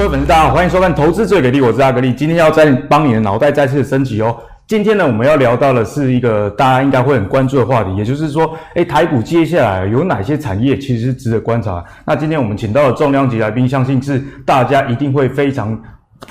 [0.00, 2.10] 各位粉丝，大家好，欢迎收看《投资最给力》，我是阿格力。
[2.10, 4.34] 今天要再帮你的脑袋再次升级哦。
[4.66, 11.84] 今天呢，我们要聊到的是一个大家应该会很关注的话题，也就是说，诶，台股接下来有哪些产业其实是值得观察？
[12.06, 15.78] 那今天我们请到的重量级来宾，相信是大家一定会非常。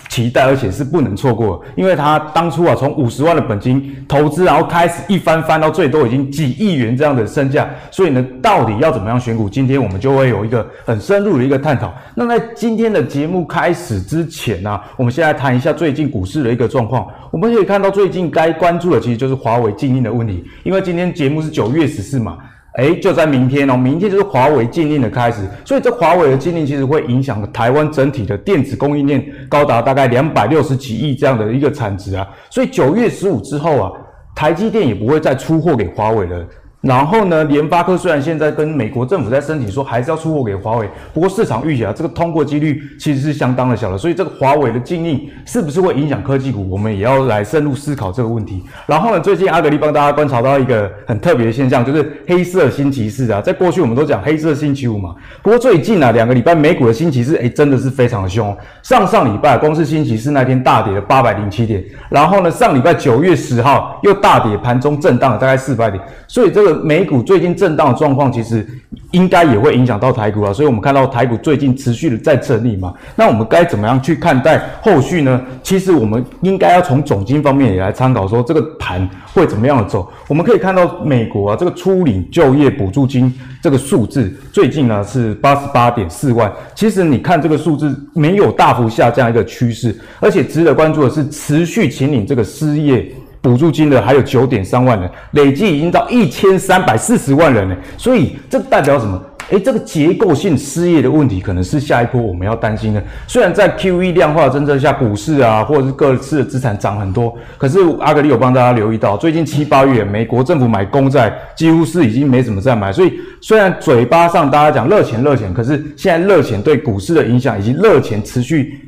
[0.08, 9.50] 期待，而且是不能错过，因为他当初啊，从五十万的本金投资，然后开始一翻翻到最多已经几亿元这样的身价，所以呢，到底要怎么样选股？
[9.50, 11.94] 今天我们就会有一个很深入的一个探讨。
[12.16, 17.08] 那在今天的节目开始之前呢、我们先来谈一下最近股市的一个状况。
[17.32, 22.38] 我们可以看到，最近该关注的其实就是华为禁令的问题，因为今天节目是九月十四嘛。
[22.74, 33.92] 哎，就在明天哦，明天就是华为禁令的开始，所以这华为的禁令其实会影响台湾整体的电子供应链，高达大概两百六十几亿这样的一个产值啊，所以九月十五之后啊，
[34.36, 36.46] 台积电也不会再出货给华为了。
[36.82, 48.64] 然后呢，联发科虽然现在跟美国政府在申请说还是要出货给华为，不过市场预期啊，这个通过几率其实是相当的小的，所以这个华为的禁令是不是会影响科技股，我们也要来深入思考这个问题。
[48.86, 58.58] 然后呢，最近阿格力帮大家观察到一个很特别的现象，就是黑色星期四啊，在过去我们都讲黑色星期五嘛，不过最近啊两个礼拜美股的星期四，诶真的是非常的凶。
[58.84, 66.69] 上上礼拜光是星期四那天大跌了八百零七点，然后呢上礼拜九月十号又大跌，盘中震荡了大概四百点，所以这个。
[66.76, 68.68] 美股最近震荡的状况，其实
[69.12, 75.42] 应该也会影响到台股啊，所以我们看到台股最近持续的在整理嘛，那我们该怎么样去看待后续呢？
[75.64, 80.12] 其实我们应该要从总经方面也来参考，说这个盘会怎么样的走。
[80.28, 93.12] 我们可以看到美国啊，这个初领就业补助金这个数字最近呢是八十八点四万，其实你看这个数字没有大幅下降一个趋势，而且值得关注的是持续请领这个失业。
[93.42, 97.76] 补助金的还有九点三万人，累计已经到一千三百四十万人呢。
[97.98, 99.22] 所以这代表什么？
[99.50, 103.04] 诶，这个结构性失业的问题可能是下一波我们要担心的。
[103.26, 112.92] 虽然在 QE 量化政策下，股市啊或者是各自的资产涨很多，可是阿格力有帮大家留意到，最近七八月美国政府买公债几乎是已经没怎么在买。
[112.92, 118.80] 所以虽然嘴巴上大家讲热钱热钱，可是现在热钱对股市的影响以及热钱持续。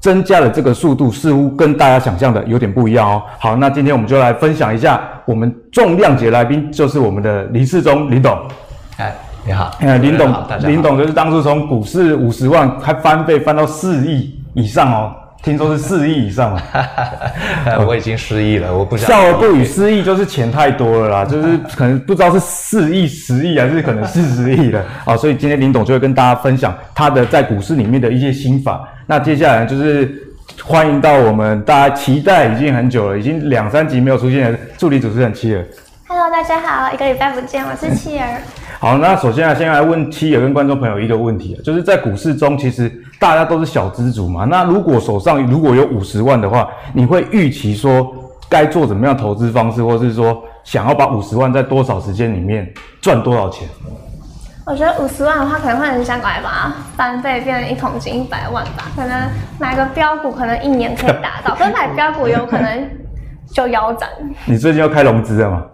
[0.00, 3.22] 增加的这个速度似乎跟大家想象的有点不一样哦。
[3.38, 8.38] 好，那今天我们就来分享一下我们重量级来宾，就是我们的林世忠林董。
[8.98, 9.12] 哎，
[9.44, 9.76] 你好。
[9.80, 15.12] 哎，林董，林董就是当初从股市五十万还翻倍翻到四亿以上哦。
[15.40, 16.60] 听说是四亿以上嘛？
[17.86, 19.08] 我已经失忆了，我不想。
[19.08, 25.16] 笑而不语，失忆就是钱太多了啦， 就是可能不知道是四亿、十亿还是可能四十亿了啊。
[25.16, 28.88] 所以今天林董就会跟大家分享他的在股市里面的一些心法。
[29.10, 30.22] 那接下来就是
[30.62, 35.66] 欢迎到我们大家期待已经很久了，已经两三集没有出现的助理主持人七儿。
[36.06, 38.42] Hello，大家好，一个礼拜不见，我是七儿。
[38.78, 44.44] 好，那首先啊，先来问七儿跟观众朋友一个问题啊，就是在股市中，其实大家都是小资主嘛。
[44.44, 48.14] 那如果手上如果有五十万的话，你会预期说
[48.46, 52.70] 该做怎么样投资方式，或是说想要把五十万在多少时间里面
[53.00, 53.66] 赚多少钱？
[54.68, 58.84] 我觉得五十万的话，可能会很想来把翻倍变成一桶金一百万吧。
[58.94, 62.90] 可能买个标股，可能一年可以达到， 可是买标股有可能
[63.50, 64.06] 就腰斩。
[64.44, 65.64] 你最近要开融资了吗？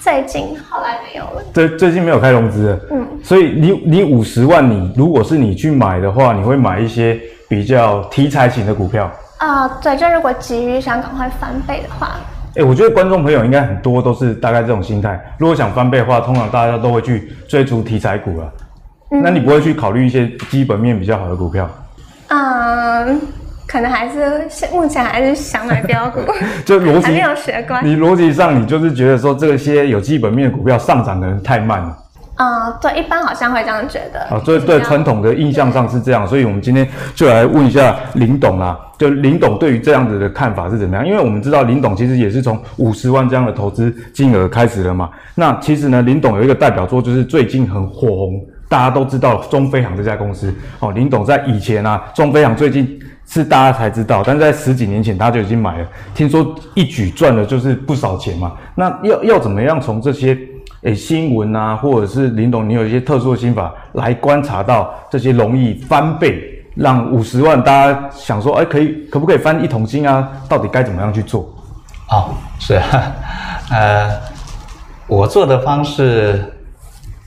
[0.00, 1.42] 最近后来没有了。
[1.54, 2.80] 最最近没有开融资了。
[2.90, 3.06] 嗯。
[3.22, 9.08] 所以你你五十万，你如果是你去买的话，你会买一些比较题材型的股票。
[9.38, 12.16] 啊、呃，对，就如果急于想赶快翻倍的话。
[12.56, 15.18] 哎，我觉得观众朋友应该很多都是大概这种心态。
[15.38, 18.52] 如果想翻倍的话，通常大家都会去追逐题材股了。
[19.12, 19.22] 嗯。
[19.22, 21.68] 那你不会去考虑一些基本面比较好的股票？
[22.28, 23.20] 嗯。
[23.66, 26.18] 可能还是目前还是想买标股，
[26.66, 27.80] 就逻辑还没有学乖。
[27.82, 31.96] 你逻辑上，你就是觉得说这些有基本面的股票上涨可能太慢了。
[32.40, 34.20] 啊、呃，对，一般好像会这样觉得。
[34.34, 38.78] 啊，所以对传统的印象上是这样，所以我们今天就来问一下林董啦。
[38.96, 41.06] 就林董对于这样子的看法是怎么样？
[41.06, 45.10] 因为我们知道林董其实也是从五十万这样的投资金额开始了嘛。
[45.34, 48.40] 那其实呢，林董有一个代表作，就是最近很火红，
[48.70, 50.54] 大家都知道中飞航这家公司。
[50.78, 52.98] 哦，林董在以前啊，中飞航最近。
[53.32, 55.86] 是大家才知道，但在十几年前他就已经买了。
[56.12, 58.54] 听说一举赚了就是不少钱嘛。
[58.74, 60.36] 那要要怎么样从这些
[60.82, 66.42] 诶、欸、新闻啊，或者是林董你有一些特殊的心法来观察到这些容易翻倍，
[66.74, 70.26] 让五十万大家想说，哎、欸，可以可不可以翻一桶金啊？
[70.48, 71.42] 到底该怎么样去做？
[72.08, 73.12] 哦，是啊，
[73.70, 74.10] 呃，
[75.06, 76.42] 我做的方式，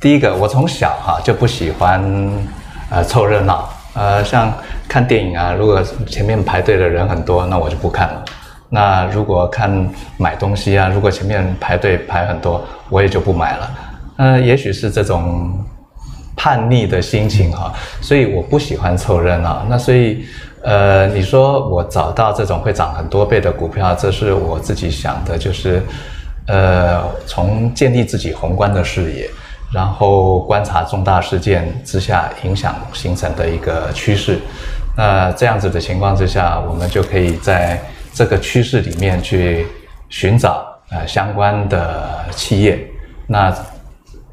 [0.01, 2.03] 第一个，我从小哈就不喜欢
[2.89, 3.69] 呃凑热闹。
[3.95, 4.51] 呃，像
[4.89, 8.25] 看电影啊，如果前面排队的人很多，那我就不看了。
[8.73, 9.87] 那如果看
[10.17, 12.59] 买东西啊，如果前面排队排很多，
[12.89, 13.71] 我也就不买了。
[14.17, 15.63] 呃，也许是这种
[16.35, 17.71] 叛逆的心情哈，
[18.01, 19.63] 所以我不喜欢凑热闹。
[19.69, 20.25] 那所以，
[20.63, 25.83] 呃，你说我找到这种会涨很多倍的股票，这是我自己想的，就是，
[26.47, 29.29] 呃，从建立自己宏观的视野，
[29.71, 34.39] 然后观察重大事件之下影响形成的一个趋势。
[34.97, 37.79] 那这样子的情况之下，我们就可以在
[38.13, 39.65] 这个趋势里面去
[40.09, 42.79] 寻找呃相关的企业。
[43.27, 43.53] 那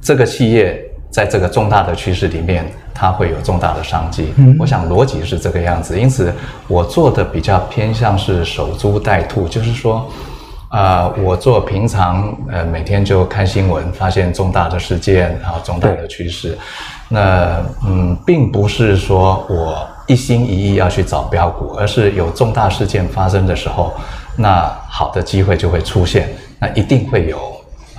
[0.00, 0.80] 这个企业
[1.10, 2.64] 在这个重大的趋势里面。
[2.92, 6.30] 它会有重大的商机，嗯，我想逻辑是这个样子，因此
[6.68, 10.06] 我做的比较偏向是守株待兔，就是说，
[10.68, 16.58] 啊、呃，我做平常呃每天就看新闻，发现重大的事件啊，重大的趋势，
[17.08, 23.94] 那嗯，并不是说我一心一意要去找标股，而是有重大事件发生的时候，
[24.36, 26.28] 那好的机会就会出现，
[26.58, 27.38] 那一定会有。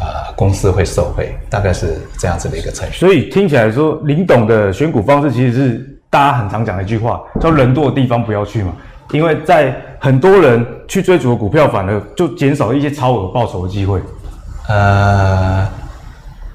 [0.03, 2.97] 呃，公司会受惠，大概是这样子的一个程序。
[2.97, 8.73] 所以听起来说，林董的选股方式其实是大家很常讲的一句话，叫“人多的地方不要去”嘛。
[9.11, 14.01] 因为在很多人去追逐的股票，反而就减少了一些超额报酬的机会。
[14.69, 15.69] 呃，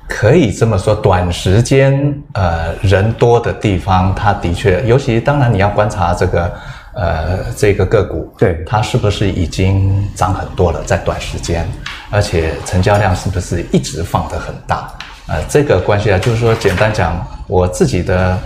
[0.09, 6.53] 可以这么说，短时间呃人多的地方，它的确，尤其当然你要观察这个。
[6.99, 11.69] 呃，这个个股，对它是不是已经涨很多了，在短时间，
[12.11, 14.91] 而且成交量是不是一直放得很大？
[15.29, 18.39] 呃，这个关系啊，就是说，简单讲，我自己的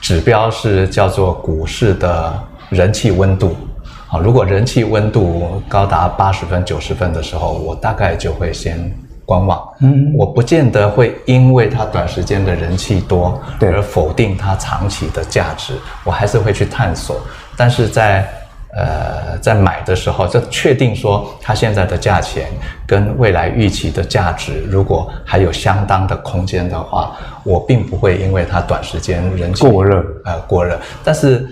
[0.00, 2.32] 指标是叫做股市的
[2.70, 3.54] 人气温度。
[4.06, 8.90] 好，如果人气温度高达八十分、九十分的时候，我大概就会先。
[9.30, 17.20] 观望，嗯，我不见得会因为它短时间的人气多而否定它长期的价值，我还是会去探索。
[17.56, 18.28] 但是在
[18.74, 22.48] 呃在买的时候，就确定说它现在的价钱
[22.84, 30.76] 跟未来预期的价值，如果还有相当的空间的话，我并不会因为它短时间人气过热，呃过热。
[31.04, 31.46] 但是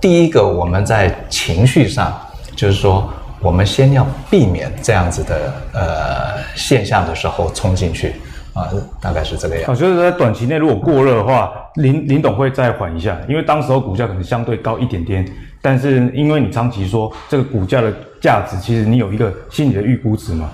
[0.00, 2.12] 第一个我们在情绪上，
[2.56, 3.08] 就是说。
[3.42, 8.14] 我们先要避免这样子的呃现象的时候冲进去
[8.54, 8.68] 啊，
[9.00, 9.70] 大概是这个样子。
[9.70, 15.26] 我觉得在短期内如果过热的话，林林董会再缓一下，因为当时候股价可能相对高一点点，
[15.60, 20.50] 但是因为你长期说这个股价的价值，其实你有一个心理的预估值嘛，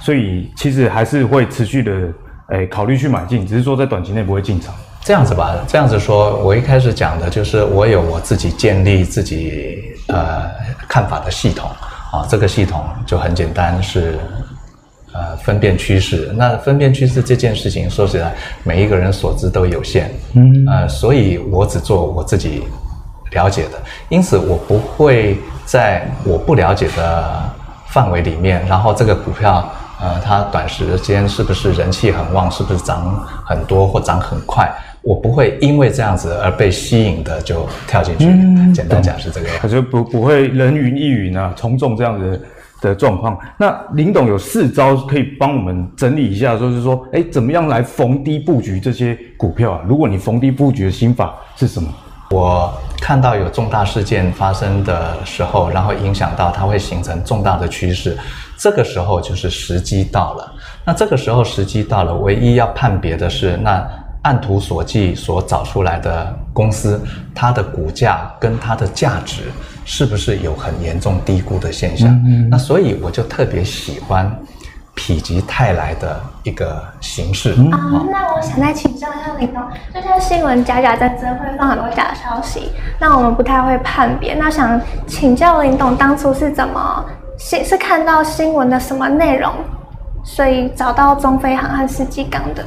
[0.00, 1.92] 所以其实还是会持续的
[2.48, 4.74] 诶考虑去买进，只是说在短期内不会进场。
[5.04, 10.48] 这样子吧，这样子说，我一开始讲的就是我有我自己建立自己呃
[10.88, 11.68] 看法的系统。
[12.12, 14.18] 啊，这个系统就很简单，是
[15.14, 16.30] 呃分辨趋势。
[16.36, 22.64] 那分辨趋势这件事情，说起来，每一个人所知都有限，嗯，呃，所以我只做我自己
[23.30, 23.80] 了解的，
[24.10, 27.50] 因此我不会在我不了解的
[27.86, 29.66] 范围里面，然后这个股票，
[29.98, 34.70] 呃，它短时间是不是人气很旺，是不是涨很多或涨很快。
[35.02, 38.26] 我不会因为这样子而被吸引的就跳进去。
[38.26, 42.40] 嗯、简单讲是这个样子，可是不不会人云亦云啊，从众这样子
[42.80, 43.36] 的状况。
[43.58, 49.80] 那林董有四招可以帮我们整理一下，就是说，哎，怎么样来逢低布局这些股票啊？
[49.88, 51.88] 如果你逢低布局的心法是什么？
[52.30, 58.16] 我看到有重大事件发生的时候，然后影响到它会形成重大的趋势，
[58.56, 60.52] 这个时候就是时机到了。
[60.84, 63.84] 那这个时候时机到了，唯一要判别的是那。
[64.22, 67.00] 按图索骥所找出来的公司，
[67.34, 69.50] 它的股价跟它的价值
[69.84, 72.08] 是不是有很严重低估的现象？
[72.08, 72.48] 嗯嗯。
[72.50, 74.30] 那所以我就特别喜欢
[74.94, 77.50] 否极泰来的一个形式。
[77.72, 79.60] 啊，那我想再请教一下林董，
[79.92, 84.34] 就像新闻假假真真会放很多假消息，那我们不太会判别。
[84.34, 87.04] 那想请教林董，当初是怎么
[87.38, 89.52] 是是看到新闻的什么内容，
[90.22, 92.64] 所以找到中飞航和世纪港的？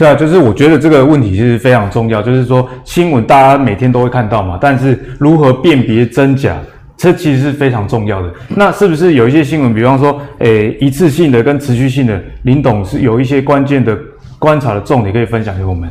[0.00, 6.56] 对啊，就是我觉得这个问题其实非常重要，就是说新闻大家每天都会看到嘛，但是如何辨别真假，
[6.96, 8.32] 这其实是非常重要的。
[8.48, 13.94] 那是不是有一些新闻，比方说，诶，一次性的跟持续性的，林董是有一些关键的
[14.38, 15.90] 观察的重点可以分享给我们？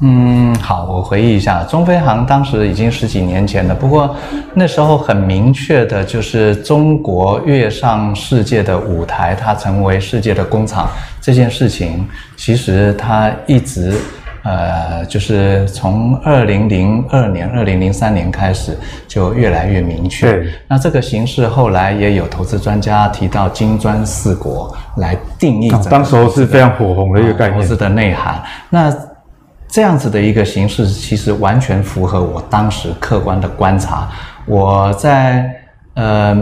[0.00, 4.14] 嗯，好，我回忆一下，中飞航当时已经十几年前了，不过
[4.52, 10.88] 那时候很明确的就是中国跃上世界的舞台，它成为世界的工厂
[11.24, 13.96] 这件事情，其实它一直，
[14.42, 18.76] 呃，就是从二零零二年、二零零三年开始
[19.08, 20.30] 就越来越明确。
[20.30, 28.42] 对那这个形式后来也有投资专家提到“金砖四国”来定义、啊，当时候是非常火红的一个概念，投资的内涵。
[28.68, 28.94] 那
[29.66, 34.10] 这样子的一个形式，其实完全符合我当时客观的观察。
[34.44, 35.50] 我在
[35.94, 36.36] 呃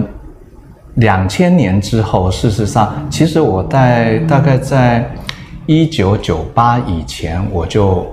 [0.96, 5.11] 两千年之后，事实上，其实我在大概在
[5.66, 8.06] 一九九八以前，我就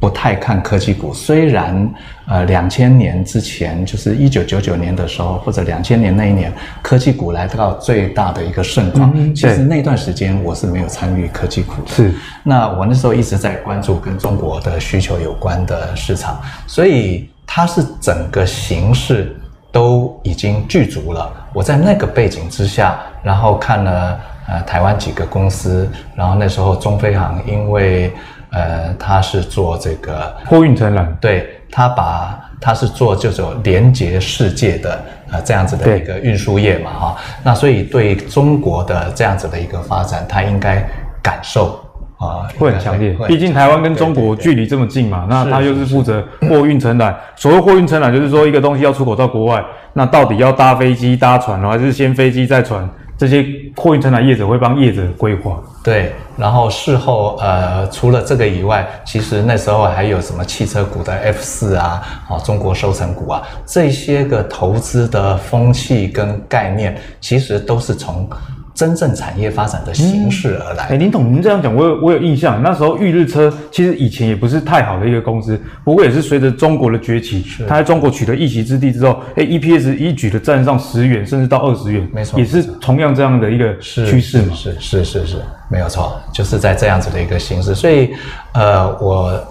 [0.00, 1.88] 不太看科技股，虽然
[2.26, 6.52] 呃两千年之前，就是一九九九年的时候，或者两千年那一年，
[6.82, 9.12] 科技股来到最大的一个盛况。
[9.14, 11.94] 嗯、其实那段时间我是没有参与科技股的。
[11.94, 12.12] 是。
[12.42, 19.34] 那我那时候一直在关注跟中国的需求有关的市场，所以它是整个形势
[19.76, 21.30] 都已经具足了。
[21.52, 24.18] 我在那个背景之下，然后看了
[24.48, 28.10] 呃台湾几个公司，然后那时候中飞航因为。
[28.50, 40.82] 呃，他是做这个货运承揽，对，他把他是做这种连接世界的呃这样子的一个运输业嘛哈，那所以对中国的这样子的一个发展，他应该
[41.20, 41.78] 感受
[42.18, 52.88] 啊、呃、会很强烈，毕竟台湾跟中国距离这么近嘛，那他又是负责货运承揽，所谓货运承揽就是说一个东西要出口到国外，那到底要搭飞机搭船呢，还是先飞机再船？
[53.18, 68.28] 这些货运承揽业者会帮业者规划，对，然后事后呃，除了这个以外，其实那时候还有什么汽车股的 F 四啊，哦，中国收成股啊，这些个投资的风气跟概念，其实都是从。
[68.76, 70.84] 真正产业发展的形式而来。
[70.84, 72.62] 哎、嗯，林董，您这样讲，我有我有印象。
[72.62, 84.54] 那时候裕日车其实以前也不是太好的一个公司，不过也是随着中国的崛起，它在中国取得一席之地之后，哎，EPS 一举的站上十元，甚至到二十元，没错，也是同样这样的一个趋势嘛。
[84.54, 85.36] 是是是是，是，
[85.70, 87.74] 没有错，就是在这样子的一个形式。
[87.74, 88.10] 所以，
[88.52, 89.42] 呃，我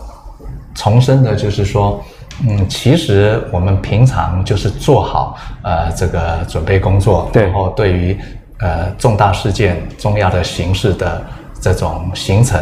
[0.75, 1.99] 重申的就是说，
[2.47, 8.15] 嗯，其实我们平常就是做好呃这个准备工作，对，然后对于。
[8.59, 11.21] 呃，重大事件、重要的形式的
[11.59, 12.61] 这种形成，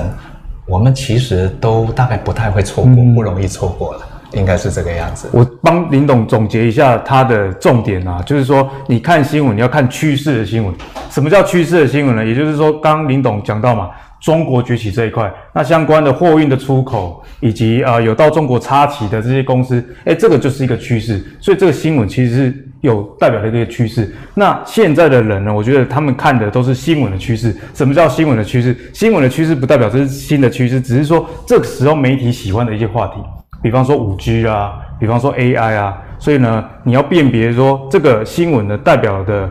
[0.65, 4.00] 我们其实都大概不太会错过，嗯、不容易错过了，
[4.33, 5.29] 应该是这个样子。
[5.31, 10.73] 我帮林董总结一下他的重点啊，就是说，你看新闻，你要看趋势的新闻。
[11.09, 12.25] 什么叫趋势的新闻呢？
[12.25, 13.89] 也就是说，刚刚林董讲到嘛。
[14.23, 21.21] 中国崛起这一块，那相关的货运的出口，以及呃有到中国插旗的这些公司，诶，这个就是一个趋势。
[21.41, 24.13] 所以这个新闻其实是有代表的一个趋势。
[24.34, 27.56] 那现在的人呢，我觉得他们看的都是新闻的趋势。
[27.74, 28.78] 什么叫新闻的趋势？
[28.94, 33.13] 新闻的趋势不代表这是新的趋势，只是说这个时候媒体喜欢的一些话题，
[33.62, 35.98] 比方说五 G 啊，比方说 AI 啊。
[36.20, 39.50] 所以呢，你要辨别说这个新闻呢代表的。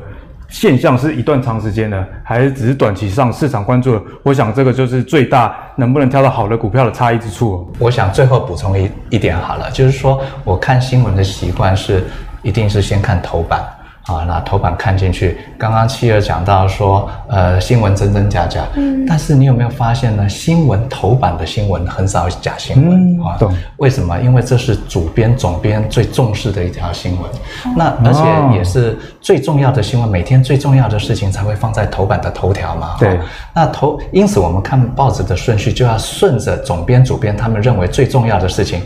[0.48, 4.02] 现象是一段长时间的，还是只是短期上市场关注的？
[4.22, 7.72] 我想这个就是最大能不能挑到好的股票的差异之处。
[7.78, 12.04] 我想最后补充一一点好了，就是说我看新闻的习惯是，
[12.42, 13.62] 一定是先看头版。
[14.06, 20.28] 啊，那头版看进去，刚刚企鹅讲到说，呃，新闻真真假假，嗯，但是你有没有发现呢？
[20.28, 24.18] 新闻头版的新闻很少假新闻，嗯、啊，对，为什么？
[24.18, 27.30] 因为这是主编、总编最重视的一条新闻，
[27.66, 33.20] 嗯、那而且也是最重要的新闻，每天最重要的事情才会放在头版的头条嘛，对，
[33.54, 38.82] 那头，因此我们看报纸的顺序就要顺着总编、主编他们认为最重要的事情。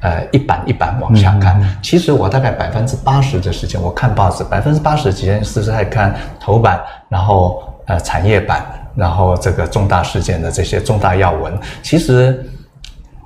[0.00, 1.60] 呃，一版一版往下看。
[1.60, 8.64] 嗯、其实我大概百分之八十的时间，我看报纸，百分之八十的时间是在看头版，然后呃产业版，
[8.94, 11.52] 然后这个重大事件的这些重大要闻。
[11.82, 12.48] 其实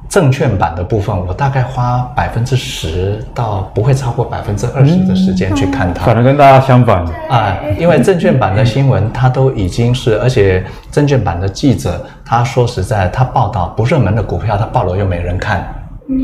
[0.09, 6.07] 证券版的部分，我大概花百分之十到不会超过百分之二十的时间去看它。
[6.07, 15.67] 反而跟大家相反啊，因为证券版的新闻它都已经是，而且证券版的记者他说实在，他报道不热门的股票，他报了又没人看。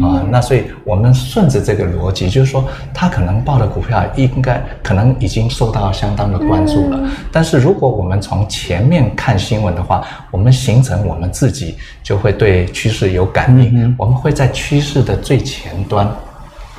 [0.02, 7.00] 啊，那所以我们顺着这个逻辑，就是说，他可能报的股票应该可能已经受到相当的关注了。
[7.32, 16.08] 但是如果我们从前面看新闻的话，我们形成我们自己就会对趋势有感应，我们会在趋势的最前端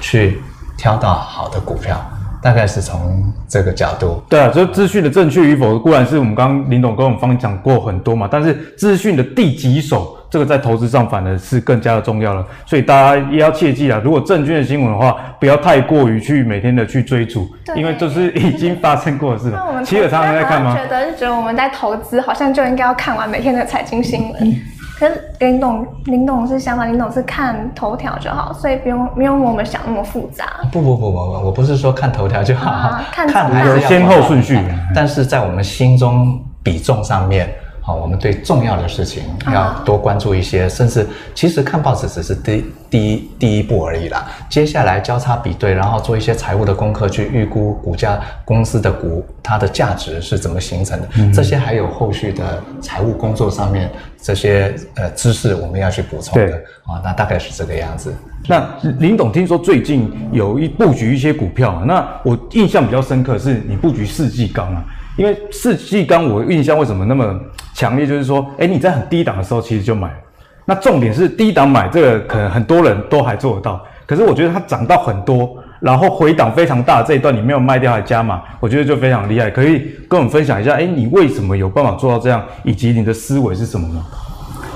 [0.02, 0.42] 去
[0.78, 2.00] 挑到好的股票。
[2.42, 12.46] 大概是从这个角度，对啊，就资讯的正确与否，固然是我们刚刚林董跟我们方讲过很多嘛，但是资讯的第几手，这个在投资上反而是更加的重要了。
[12.66, 19.58] 所以大家也要切记啊，如果证券的新闻的话，不要太过于去每天的去追逐，因为这是已经发生过的事了。
[19.58, 20.76] 那我们企鹅常常在看吗？
[20.76, 24.38] 觉得是觉得我们在投资好像就应该要看完每天的财经新闻。
[24.42, 24.56] 嗯
[25.00, 30.46] 可是林董，林董是相反，林董是看头条就好，所以不用不用我们想那么复杂。
[30.74, 34.60] 不不不不不，我不是说看头条就好，啊、看看还是先后顺序，
[34.94, 37.50] 但是在我们心中比重上面。
[37.90, 44.28] 好，我们对重要的事情要多关注一些，甚至其实看报纸只是第第一第一步而已啦。
[44.48, 51.10] 接下来交叉比对，然后做一些财务的功课，去预估股价公司的股它的价值是怎么形成的。
[51.18, 53.90] 嗯、这些还有后续的财务工作上面
[54.22, 56.54] 这些呃知识，我们要去补充的
[56.84, 57.02] 啊。
[57.04, 58.14] 那大概是这个样子。
[58.48, 58.70] 那
[59.00, 64.86] 林董听说最近有一布局一些股票，那我印象比较深刻是你布局世纪钢啊。
[65.20, 67.38] 因为世纪钢，我印象为什么那么
[67.74, 68.08] 强烈？
[68.08, 70.10] 就是说，哎，你在很低档的时候其实就买，
[70.64, 73.84] 那重点是低档买这个，可能很多人都还做得到。
[74.08, 79.50] 可是我觉得它涨到很多，然后回档非常大这一段你没有卖掉还加码，我觉得就非常厉害。
[79.50, 84.06] 可以跟我们分享一下，哎，你为什么有办法做到这样，以及你的思维是什么呢？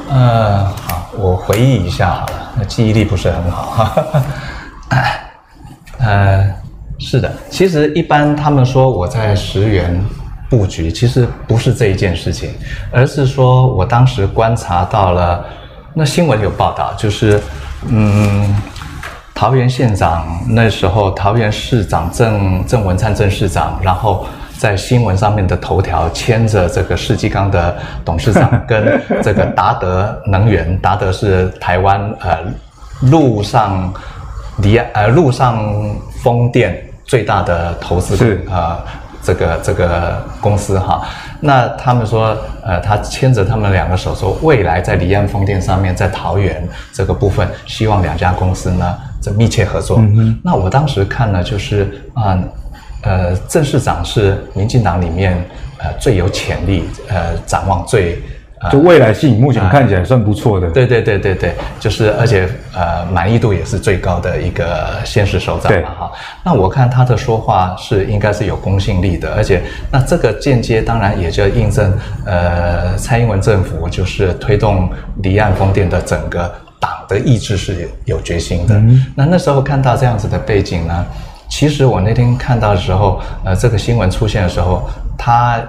[0.09, 4.21] 呃，好，我回忆一下好了，那记忆力不是很好哈。
[6.05, 6.53] 呃，
[6.99, 10.03] 是的，其实一般他们说我在十元。
[10.53, 12.51] 布局其实不是这一件事情，
[12.91, 15.43] 而是说我当时观察到了，
[15.95, 17.41] 那新闻有报道，就是，
[17.87, 18.55] 嗯，
[19.33, 24.27] 桃园县长那时候，桃园市长郑郑文灿郑市长，然后
[24.59, 32.37] 在新闻上面的头条牵着这个世纪钢的董事长 跟这个达德能源，达德是台湾呃
[33.09, 33.91] 陆上
[34.59, 35.65] 离岸呃陆上
[36.21, 38.77] 风电最大的投资是啊。
[38.85, 41.07] 呃这个这个公司哈，
[41.39, 49.97] 那他们说，呃，他牵着他们两个手，说未来在离岸风电上面，在桃园这个部分，希望两家公司呢，这密切合作。
[49.99, 50.37] 嗯。
[50.43, 52.37] 那我当时看呢，就是啊，
[53.03, 55.33] 呃，郑市长是民进党里面
[55.77, 58.21] 呃最有潜力，呃，展望最。
[58.71, 60.69] 就未来性，目前看起来算不错的。
[60.71, 66.11] 对对对对对，就是而且呃满意度也是最高的一个现实首长嘛哈。
[66.43, 71.93] 那我看他的说话是应该是有公信力的，而且那这个间接当然也就印证
[72.25, 74.89] 呃蔡英文政府就是推动
[75.21, 78.75] 离岸风电的整个党的意志是有决心的。
[78.75, 79.05] 嗯。
[79.13, 81.05] 那那时候看到这样子的背景呢，
[81.49, 85.61] 其实我那天看到的时候，呃这个新闻出现的时候，他。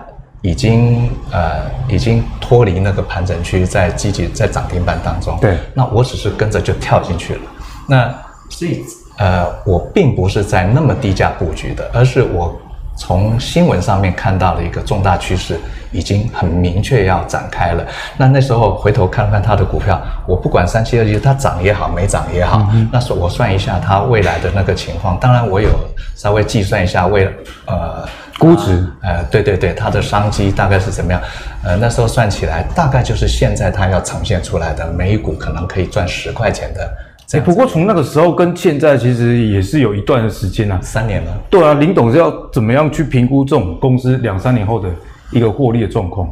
[0.45, 5.39] 已经呃，已经脱离那个盘整区，在积极在涨停板当中。
[5.41, 7.41] 对，那我只是跟着就跳进去了。
[7.89, 8.15] 那
[8.51, 8.85] 所以
[9.17, 12.55] 呃，我并不是在那么低价布局的，而是我
[12.97, 15.59] 从新闻上面看到了一个重大趋势，
[15.93, 17.85] 已经很明确要展开了。
[18.17, 25.19] 那那时候回头看看它的股票，我不管三七二十一，它涨也好，没涨也好，嗯、那是我算一下它未来的那个情况。
[25.19, 25.71] 当然，我有
[26.17, 27.27] 稍微计算一下未
[27.67, 28.07] 呃。
[28.37, 31.23] 估值，呃，对对对，它的商机大概是怎么样？
[31.63, 36.93] 呃，那时候算起来，大概就是现在它要呈现出来的每股可能可以赚十块钱的。
[37.33, 41.33] 哎，不过从那个时候跟现在其实也是有一段的时间啊，三年了。
[41.51, 44.89] 对啊，林董是要怎么样去评估这种公司两三年后的
[45.33, 46.29] 一个获利的状况？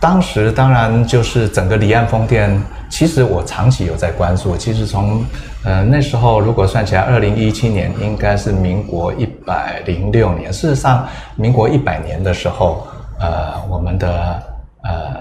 [0.00, 2.58] 当时当然就是整个离岸风电，
[2.90, 4.56] 其实我长期有在关注。
[4.56, 5.24] 其实从
[5.62, 10.52] 呃那时候如果算起来，二零一七年应该是民国一百零六年。
[10.52, 12.86] 事实上，民国一百年的时候，
[13.18, 14.42] 呃，我们的
[14.82, 15.16] 呃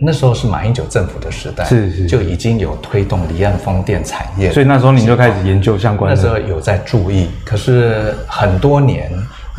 [0.00, 4.52] 那时候是马英九政府的时代，是是，就已经有推动离岸风电产业。
[4.52, 6.14] 所以那时候你就开始研究相关的。
[6.14, 9.10] 那时候有在注意，可是很多年。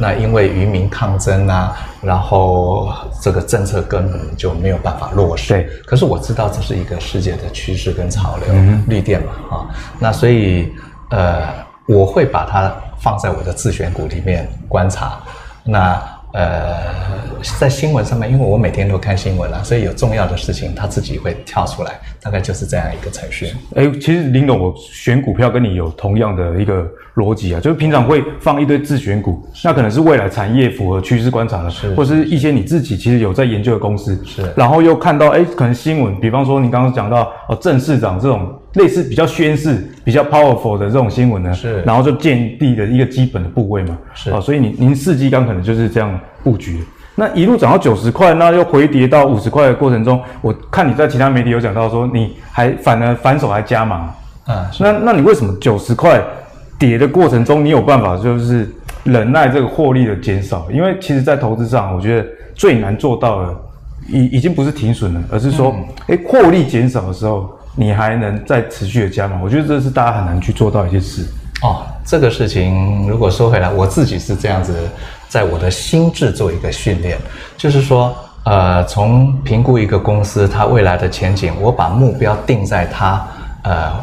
[0.02, 2.90] 那因为渔民抗争啊，然后
[3.22, 5.54] 这个政策根本就没有办法落实。
[5.54, 9.68] 对，可是我知道这是一个世界的趋势跟潮流，嗯、绿电嘛，啊，
[10.00, 10.72] 那所以
[11.10, 11.50] 呃，
[11.86, 15.20] 我会把它放在我的自选股里面观察。
[15.66, 16.02] 那。
[16.32, 16.78] 呃，
[17.60, 23.48] 在新闻上面，因为我每天都看新闻啊，所以有重要的事情，它自己会跳出来，大概就是这样一个程序。
[23.76, 46.20] 哎，其实林董，我选股票跟你有同样的一个逻辑啊，就是平常会放一堆自选股，那可能是未来产业符合趋势观察的，是，或是一些你自己其实有在研究的公司，是，然后又看到哎，可能新闻，比方说你刚刚讲到哦，郑市长这种类似比较宣誓、比较 powerful 的这种新闻呢，是，然后就建立的一个基本的部位嘛，是，哦，所以您您四季钢可能就是这样。
[46.42, 46.82] 布局，
[47.16, 54.10] 那一路涨到九十块，那又回跌到五十块的过程中，我看你在其他媒体有讲到说，你还反而反手还加码，
[54.48, 56.24] 嗯，那那你为什么九十块
[56.80, 60.66] 跌的过程中，你有办法就是忍耐这个获利的减少？
[60.72, 63.56] 因为其实，在投资上，我觉得最难做到的，
[64.08, 65.76] 已已经不是停损了，而是说，
[66.08, 67.50] 哎、嗯，获利减少的时候，
[67.80, 69.40] 你还能再持续的加码。
[69.42, 71.26] 我觉得这是大家很难去做到一件事。
[71.62, 74.76] 哦，这个事情如果说回来，我自己是这样子。
[75.30, 77.16] 在我的心智做一个训练，
[77.56, 78.16] 就是说，
[78.46, 83.24] 呃，从评估一个公司它未来的前景，我把目标定在它，
[83.62, 83.94] 呃，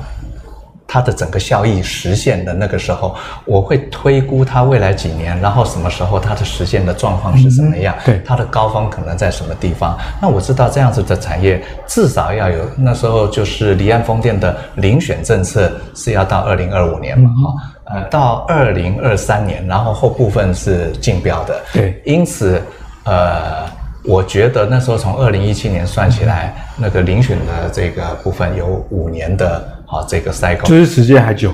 [0.87, 9.99] 它的整个效益实现的那个时候，我会推估它未来几年，然后什么时候它的实现的状况是怎么样，对，它的高峰可能在什么地方。
[10.23, 17.55] 那我知道这样子的产业至少要有那时候就是离岸风电的遴选政策是要到二零二五年嘛，哈。
[17.89, 21.55] 呃，到二零二三年，然后后部分是竞标的。
[21.73, 22.61] 对，因此，
[23.05, 23.65] 呃，
[24.05, 31.53] 我觉得那时候从二零一七年算起来，那个遴选的这个部分有五年的啊，这个 cycle，就是时间还久。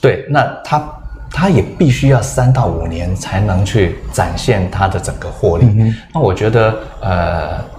[0.00, 0.84] 对，那它
[1.30, 5.66] 它也必须要三到五年才能去展现它的整个获利。
[5.66, 7.74] 嗯、那我觉得，呃。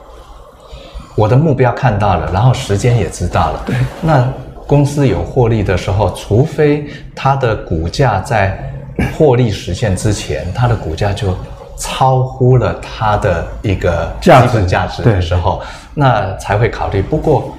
[1.17, 3.63] 我的目标看到了，然后时间也知道了。
[3.65, 4.27] 对，那
[4.67, 8.69] 公司有获利的时候，除非它的股价在
[9.17, 11.33] 获利实现之前，它的股价就
[11.77, 15.61] 超乎了它的一个基本价值的时候，
[15.93, 17.01] 那才会考虑。
[17.01, 17.55] 不过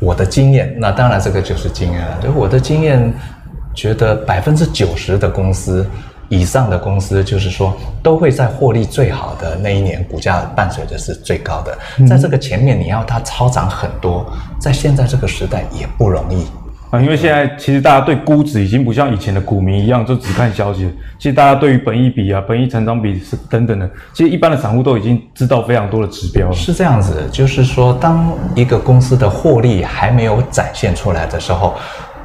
[0.00, 2.18] 我的经验，那当然这个就是经验了。
[2.22, 3.12] 就我的经验，
[3.74, 5.86] 觉得百分之九十的公司。
[6.30, 11.78] 以上的公司就是说，都会在获利最好的那一年，股价伴随着是最高的。
[12.06, 14.30] 在这个前面，你要它超涨很多，
[14.60, 16.46] 在现在这个时代也不容易
[16.90, 17.00] 啊。
[17.00, 20.92] 因为现在其实大家对估值已经不像以前的股民一样，就只看消息。
[21.18, 26.54] 其实大家对于本益比啊、本益成长比是等等的，其实一般的散户都已经知道非常多的指标了。
[26.54, 31.74] 是这样子，就是说，当一个公司的获利还没有展现出来的时候。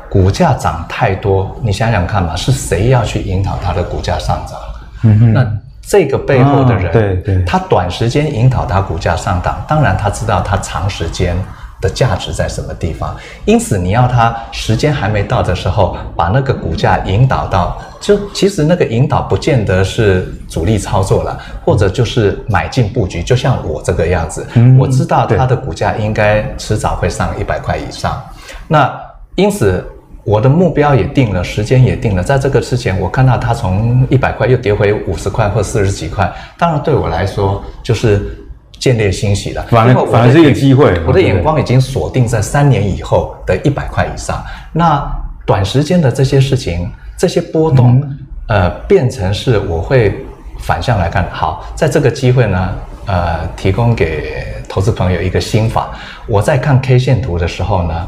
[0.10, 4.60] 股价涨太多，你想想看嘛，是谁要去引导它的股价上涨？
[5.02, 5.44] 嗯哼，那
[5.82, 11.36] 这个背后的人，啊、对对，他短时间引导它股价上涨，当然他知道他长时间
[11.84, 13.16] 的价值在什么地方。
[13.46, 28.20] 因此，你要他时间还没到的时候，把那个股价引导到，就其实那个引导不见得是主力操作了，或者就是买进布局，就像我这个样子，嗯、我知道它的股价应该迟早会上一百块以上，
[28.68, 28.92] 那
[29.36, 29.86] 因此。
[30.26, 32.24] 我的目标也定了，时间也定了。
[32.24, 38.42] 在这个之前，我看到它从一百块又跌回五十块或四十几块，当然对我来说就是
[38.84, 39.66] 见猎欣喜了。
[39.70, 40.94] 反而反而是一个机会。
[41.08, 44.44] 我的眼光已经锁定在三年以后的一百块以上。
[44.74, 45.02] 那
[45.46, 48.04] 短时间的这些事情，这些波动，
[48.50, 50.14] 呃，变成是我会
[50.60, 51.26] 反向来看。
[51.32, 52.70] 好，在这个机会呢，
[53.06, 55.92] 呃，提供给投资朋友一个心法。
[56.28, 58.08] 我在看 K 线图的时候呢，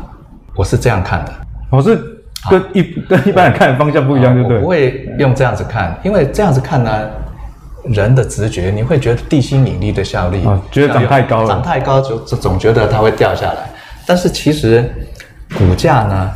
[0.57, 1.31] 我是这样看的。
[1.69, 1.97] 我是
[2.49, 4.57] 跟一跟一般人看的方向不一样，对不对？
[4.57, 6.91] 我不会用这样子看，因为这样子看呢，
[7.88, 13.69] 人的直觉你会觉得地心引力的效力，觉得涨太高了，涨太高就总觉得它会掉下来。
[14.06, 14.89] 但是其实
[15.58, 16.32] 股价呢，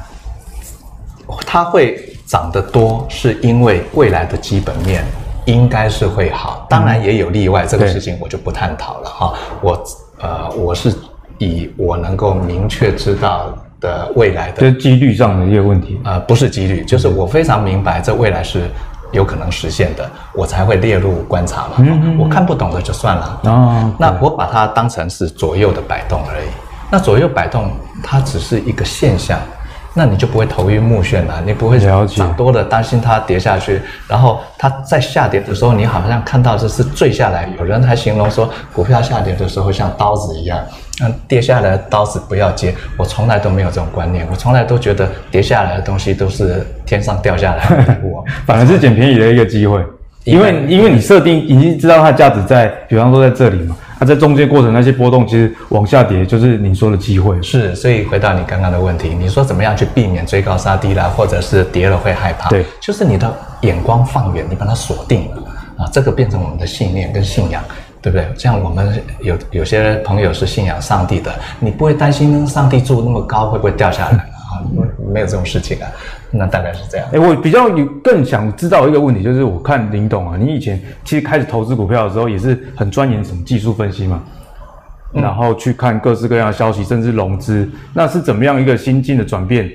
[1.45, 5.03] 它会涨得多，是因为未来的基本面
[5.45, 6.65] 应该是会好。
[6.69, 9.33] 当然也有例外，这个事情我就不探讨了哈。
[9.61, 9.83] 我
[10.19, 10.93] 呃，我是
[11.37, 13.57] 以我能够明确知道。
[13.81, 15.97] 的未来的，就是几率上的一个问题。
[16.03, 18.69] 呃，不是几率，就是我非常明白这未来是
[19.11, 21.73] 有可能实现的，我才会列入观察嘛。
[21.77, 22.17] 嗯嗯。
[22.19, 23.41] 我看不懂的就算了。
[23.43, 23.91] 哦。
[23.97, 26.47] 那我把它当成是左右的摆动而已。
[26.91, 27.71] 那左右摆动，
[28.03, 29.39] 它只是一个现象，
[29.99, 37.49] 那你就不会头晕目眩了，你不会涨多的担心它跌下去，然后它在下跌的时候，你好像看到这是坠下来。
[37.57, 40.57] 有人还形容说，股票下跌的时候像刀子一样。
[41.01, 49.83] 那跌下来的刀子不要接，我从来都没有这种观念，我从来都觉得跌下来的东西都是天上掉下来的 礼物，反而是捡便宜的一个机会，
[50.23, 57.39] 因为因为你设定已经知道它的价值在，比方说在这里嘛，它在中间过程那些波动，其实往下跌就是你说的机会。
[57.41, 62.49] 是，所以回到你刚刚的问题，你说怎么样去避免追高杀低啦，或者是跌了会害怕？
[62.49, 63.31] 对，就是你的
[63.61, 65.43] 眼光放远，你把它锁定了
[65.77, 67.61] 啊，这个变成我们的信念跟信仰。
[68.01, 68.25] 对不对？
[68.37, 74.63] 像我们有有些朋友是信仰上帝的，你不会担心上帝住那么高会不会掉下来啊？
[75.11, 75.87] 没有这种事情啊。
[76.31, 77.07] 那大概是这样。
[77.11, 84.21] 哎，我比较有更想知道一个问题，就是我看林董啊，你以前其实开始投资股票的时候也是很钻研什么技术分析嘛，
[85.13, 89.69] 嗯、然后去看各式各样的消息，甚至融资，那是怎么样一个心境的转变？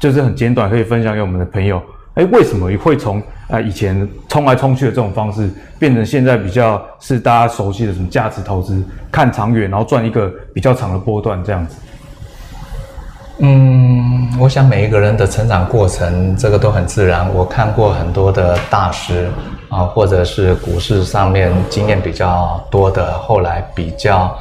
[0.00, 1.80] 就是很简短，可以分享给我们的朋友。
[2.14, 11.76] 哎，为什么会从啊以前冲来冲去的这种方式，变成现在比较是大家熟悉的什么价值投资，看长远，然后赚一个比较长的波段这样子？
[13.40, 17.28] 嗯，我想每一个人的成长过程，这个都很自然。
[17.34, 19.30] 我看过很多的大师
[19.68, 24.36] 啊，或者是股市上面经验比较多的，后来比较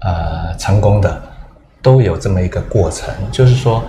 [0.00, 1.20] 呃成功的，
[1.82, 3.82] 都有这么一个过程，就是说。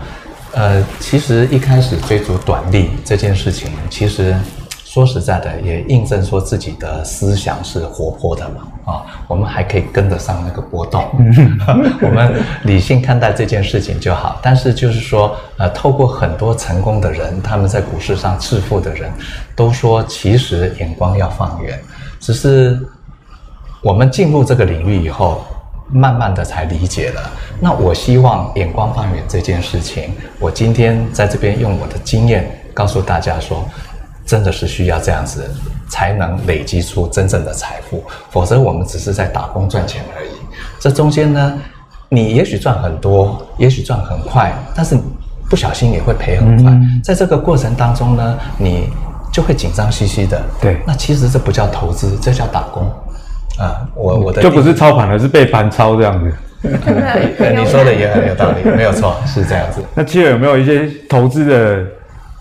[0.57, 4.33] 呃，其实一开始追逐短利这件事情，其实
[4.95, 8.93] 说实在的，也印证说自己的思想是活泼的嘛。
[8.93, 11.03] 啊，我们还可以跟得上那个波动，
[12.01, 14.39] 我们理性看待这件事情就好。
[14.41, 19.11] 但是就是说，呃，透过很多成功的人，他们在股市上致富的人，
[19.53, 21.77] 都说其实眼光要放远。
[22.21, 22.79] 只是
[23.83, 25.43] 我们进入这个领域以后。
[25.91, 27.21] 慢慢的才理解了。
[27.59, 33.63] 那我希望眼光放远这件事情，我今天在这边用我的经验告诉大家说，
[34.25, 35.43] 真的是需要这样子
[35.87, 40.29] 才能累积出真正的财富，否则我们只是在打工赚钱而已。
[40.79, 41.53] 这中间呢，
[42.09, 44.97] 你也许赚很多，也许赚很快，但是
[45.49, 46.73] 不小心也会赔很快。
[47.03, 48.89] 在这个过程当中呢，你
[49.31, 50.41] 就会紧张兮兮的。
[50.59, 52.83] 对，那其实这不叫投资，这叫打工。
[53.59, 56.33] 啊，我我的就不是操盘，了是被盘操这样子。
[56.65, 59.81] 你说的也很有道理， 没有错，是这样子。
[59.93, 61.85] 那企鹅有没有一些投资的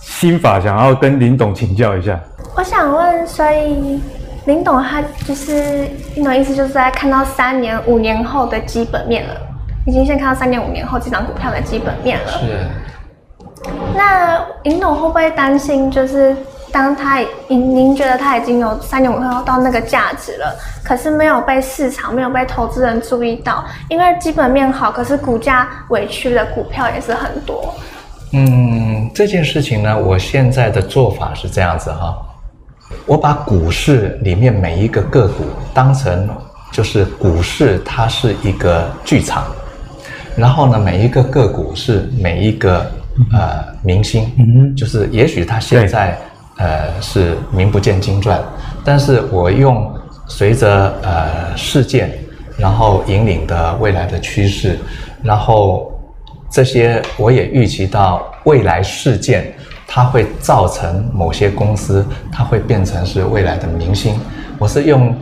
[0.06, 2.18] 心法想要跟林董请教一下？
[2.56, 4.00] 我想问，所以
[4.44, 9.34] 林董他就是林董意思就是在看到三年、五年后的基本面了，
[9.86, 12.30] 已经先看到三年、五年后这张股票的基本面了。
[12.32, 12.66] 是。
[13.96, 16.36] 那林董会不会担心，就是
[16.70, 27.74] 当他您您觉得他已经有三年、五年后到那个价值了，可是没有被市场、没有被投资人注意到，因为基本面好，可是股价委屈的股票也是很多。
[28.36, 32.18] 嗯，这件事情呢，我现在的做法是这样子哈。
[33.06, 36.28] 我把股市里面每一个个股当成
[36.72, 39.44] 就是股市，它是一个剧场，
[40.36, 42.90] 然后呢，每一个个股是每一个
[43.32, 46.18] 呃明星，嗯，就是也许他现在
[46.56, 48.42] 呃是名不见经传，
[48.84, 49.88] 但是我用
[50.26, 52.10] 随着呃事件，
[52.58, 54.76] 然后引领的未来的趋势，
[55.22, 55.93] 然后
[56.54, 59.52] 这些我也预期到未来事件。
[59.86, 64.18] 它会造成某些公司，它会变成是未来的明星。
[64.58, 65.14] 我是用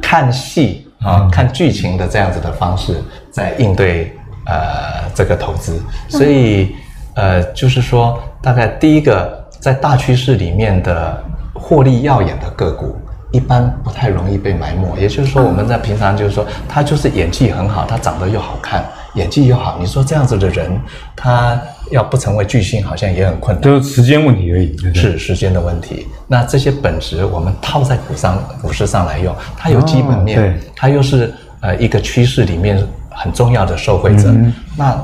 [0.00, 4.12] 看戏啊、看剧情的这样子的方式在应对
[4.46, 6.74] 呃这个投资，所以
[7.14, 12.96] 呃就是说，大概第一个在大趋势里面的获利耀眼的个股，
[13.32, 14.96] 一般不太容易被埋没。
[14.98, 18.84] 也就是说，我们在平常就是说，他就是演技很好，他长得又好看。
[19.14, 20.70] 演技又好，你说这样子的人，
[21.16, 23.62] 他要不成为巨星，好像也很困难。
[23.62, 26.06] 就是时间问题而已，对对，是时间的问题。
[26.28, 34.96] 那这些本质，我们套在股上、股市上来用，它有基本面，哦、它又是呃一个趋势里面很重要的受惠者，嗯、那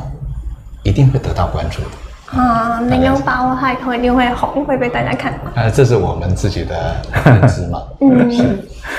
[0.85, 2.41] 一定会得到关注的。
[2.41, 5.51] 啊，没有把握，它以后一定会红，会被大家看到？
[5.57, 7.83] 呃，这是我们自己的 认知嘛。
[8.01, 8.45] 嗯，是。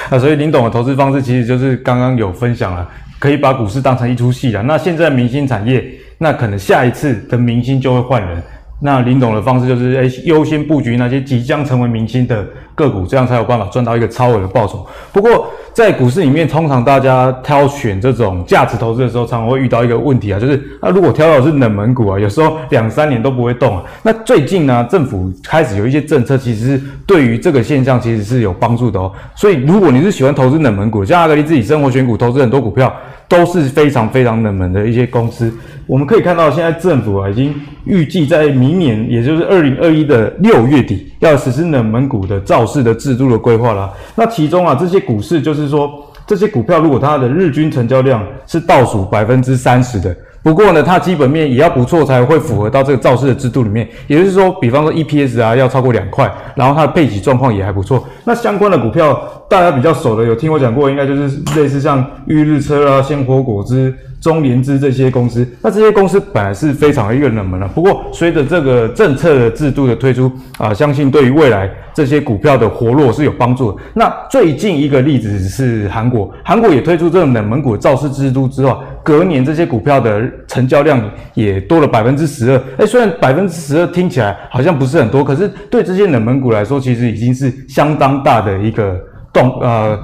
[0.09, 2.85] 那所以林董的投资方式，其实就是刚刚有分享了。
[3.19, 4.62] 可以把股市当成一出戏了。
[4.63, 5.84] 那现在明星产业，
[6.17, 8.41] 那可能下一次的明星就会换人。
[8.80, 14.85] 那林董的方式就是，诶，优先布局那些即将成为明星的个股，这样才有办法赚到一个超额的报酬。
[15.11, 23.83] 不过，在股市里面，通常大家挑选这种价值投资的时候，常常会遇到一个问题啊，就是那如果挑到是冷门股啊，有时候两三年都不会动啊。
[24.03, 29.11] 那最近呢，政府开始有一些政策，其实是对于这个现象其实是有帮助的哦。
[29.35, 32.93] 所以，如果你是喜欢投资冷门股，像阿格力自己生活选股投资很多股票。
[33.29, 35.51] 都是非常非常冷门的一些公司，
[35.85, 43.91] 我们可以看到，现在政府啊已经预计在明年，也就是二零二一的六月底，要实施冷门股的造市的制度的规划啦。
[44.13, 45.89] 那其中啊，这些股市就是说，
[46.27, 50.15] 这些股票如果它的日均成交量是倒数百分之三十的。
[50.43, 53.88] 不过呢，它基本面也要不错才会符合到这个造市的制度里面。
[54.08, 58.08] 也就是说，比方说 EPS 啊要超过两块，然后它的配息状况也还不错。
[58.23, 59.13] 那相关的股票
[59.49, 63.93] 大家比较熟的，有听我讲过，应该就是类似像裕日车啊、鲜活果汁。
[64.27, 67.67] 中联资这些公司，那这些公司本来是非常的一个冷门了。
[67.73, 73.81] 不过，随着这个政策的制度的推出啊，相信对于未来这些股票的活络是有帮助的。
[73.93, 81.01] 那最近一个例子是韩国，韩国也推出这种冷门股的造市制度之后，隔年这些股票的成交量
[81.33, 82.61] 也多了百分之十二。
[82.79, 88.99] 哎，虽然百分之十二听起来好像不是很多，可是对这些冷门股来说，其实已经是相当大的一个
[89.31, 89.97] 动呃。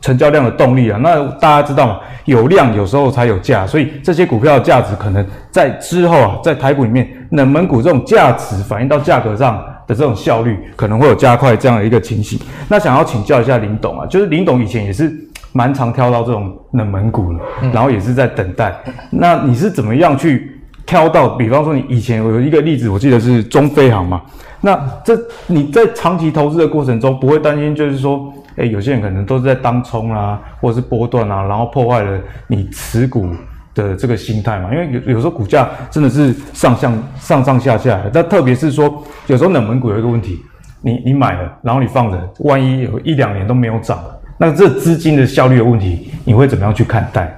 [0.00, 9.56] 成交量的动力啊，那大家知道嘛，有量有时候才有价，所以这些股票的价值可能在之后啊，在台股里面，冷门股这种价值反映到价格上
[9.88, 12.38] 的这种效率，可能会有加快这样的一个情形。
[12.68, 15.12] 那想要请教一下林董啊，就是林董以前也是
[15.52, 17.40] 蛮常挑到这种冷门股的，
[17.72, 18.72] 然后也是在等待。
[19.10, 21.30] 那你是怎么样去挑到？
[21.30, 24.22] 比方说你以前有一个例子，我记得是中飞航嘛。
[24.60, 28.32] 那这你在长期投资的过程中，不会担心就是说？
[28.58, 33.30] 诶，有些人可能都是在当冲啊，或者是波段啊，然后破坏了你持股
[33.74, 34.68] 的这个心态嘛。
[34.72, 40.40] 因为有有时候股价真的是上上上上下下的，但特别是说有时候冷门股有一个问题，
[40.80, 43.98] 你你买了，然后你放着，万一有一两年都没有涨，
[44.36, 47.32] 那这资金的效率的问题，你会怎么样去看待？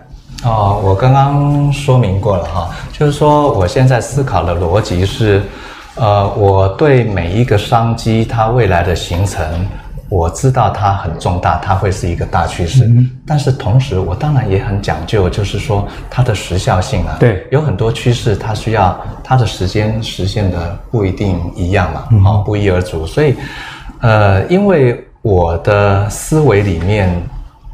[0.44, 5.42] 哦，我刚刚说明过了哈，就是说我现在思考的逻辑是，
[5.96, 9.44] 呃，我对每一个商机它未来的形成。
[10.11, 12.85] 我知道它很重大，它会是一个大趋势。
[12.85, 17.16] 嗯、但是同时，我当然也很讲究，就是说它的时效性啊。
[17.20, 23.07] 对，有很多趋势，它需要它的时间实现的不一定一样嘛，嗯、哦，不一而足。
[23.07, 23.37] 所以，
[24.01, 27.09] 呃，因为我的思维里面，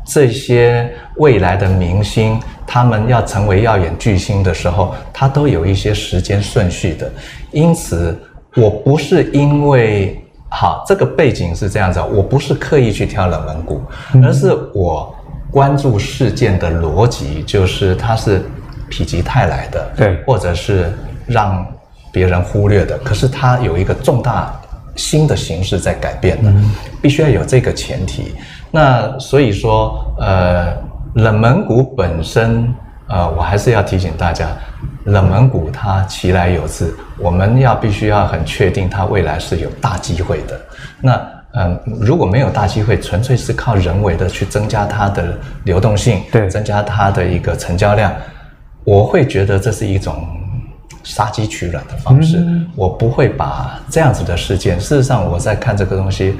[0.04, 7.10] 这些未来的明星，他们要成为耀眼巨星的时候，他都有一些时间顺序的。
[7.50, 8.14] 因此，
[8.56, 10.22] 我不是因为。
[10.48, 13.82] 好，这个背景是这样子，我不是刻意去挑冷门股，
[14.24, 15.14] 而是我
[15.50, 18.42] 关注事件的逻辑，就是它是
[18.90, 20.92] 否极泰来的，对，或者是
[21.26, 21.66] 让
[22.12, 24.54] 别人忽略的，可是它有一个重大
[24.94, 26.70] 新的形式在改变的，嗯、
[27.02, 28.34] 必须要有这个前提。
[28.70, 30.74] 那所以说，呃，
[31.14, 32.72] 冷门股本身，
[33.08, 34.48] 呃，我还是要提醒大家，
[35.04, 40.60] 冷门股它其来有自，我们要必须要很确定它未来是有大机会的。
[41.00, 41.20] 那
[41.58, 48.12] 嗯，如果没有大机会，纯粹是靠人为的去增加它的流动性，对，增加它的一个成交量，
[48.84, 50.26] 我会觉得这是一种
[51.02, 52.36] 杀鸡取卵的方式。
[52.36, 56.34] 嗯、我不会把这样子的事件，事实上我在看这个东西，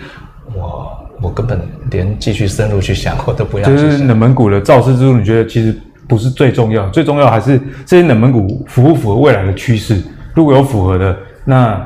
[0.55, 1.59] 我我根本
[1.90, 3.64] 连继续深入去想我都不要。
[3.64, 5.75] 就是冷门股的造势之路，你觉得其实
[6.08, 10.02] 不是最重要，最重要还是这些冷门股符不符合未来的趋势？
[10.34, 11.80] 如果有符合的，那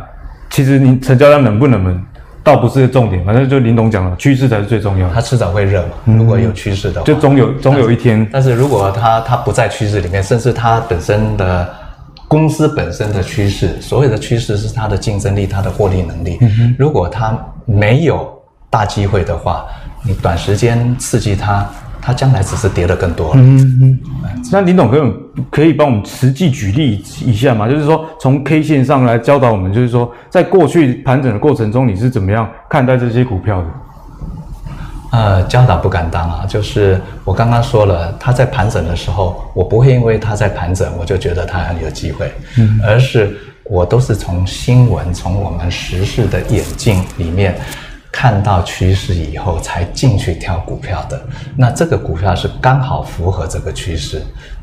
[0.51, 2.05] 其实你成交量冷不冷门？
[2.43, 5.15] 倒不是重点，反正就林董讲了，趋势才是最重要的。
[5.15, 8.27] 它迟早会热嘛，如果有趋势的话，就总有总有一天。
[8.33, 11.69] 但是如果它它不在趋势里面，甚至它本身的
[12.27, 16.39] 公司本身的趋势，所有的趋势是它的竞争力、它的获利能力。
[16.79, 18.27] 如果它没有
[18.71, 19.67] 大机会的话，
[20.03, 21.65] 你短时间刺激它。
[22.01, 23.41] 它将来只是跌得更多了。
[23.41, 23.99] 嗯嗯。
[24.51, 25.13] 那林董可以
[25.51, 27.69] 可以帮我们实际举例一下吗？
[27.69, 33.67] 就是说，从 K 线上来教导我们，就是说，在过去盘整的过程中，你是怎么样看待这些股票的？
[35.13, 36.45] 呃，教导不敢当啊。
[36.49, 42.33] 就是我刚刚说了，它在盘整的时候，我不会因为它在盘整，我就觉得它很有机会。
[42.59, 42.81] 嗯。
[42.85, 47.57] 而是我都是从新闻、从我们时事的眼镜里面。
[48.13, 51.21] 看到趋势以后才进去挑股票的，
[51.57, 54.21] 那这个股票是刚好符合这个趋势，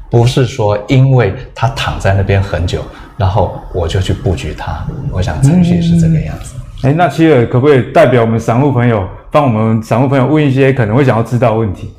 [0.09, 2.81] 不是说因为它躺在那边很久，
[3.17, 4.85] 然后我就去布局它。
[5.11, 6.55] 我想程序是这个样子。
[6.83, 11.93] 哎、嗯，那七尔可不可以代表我们散户朋友，帮我们散户朋友问一些可能会想要知道的问题？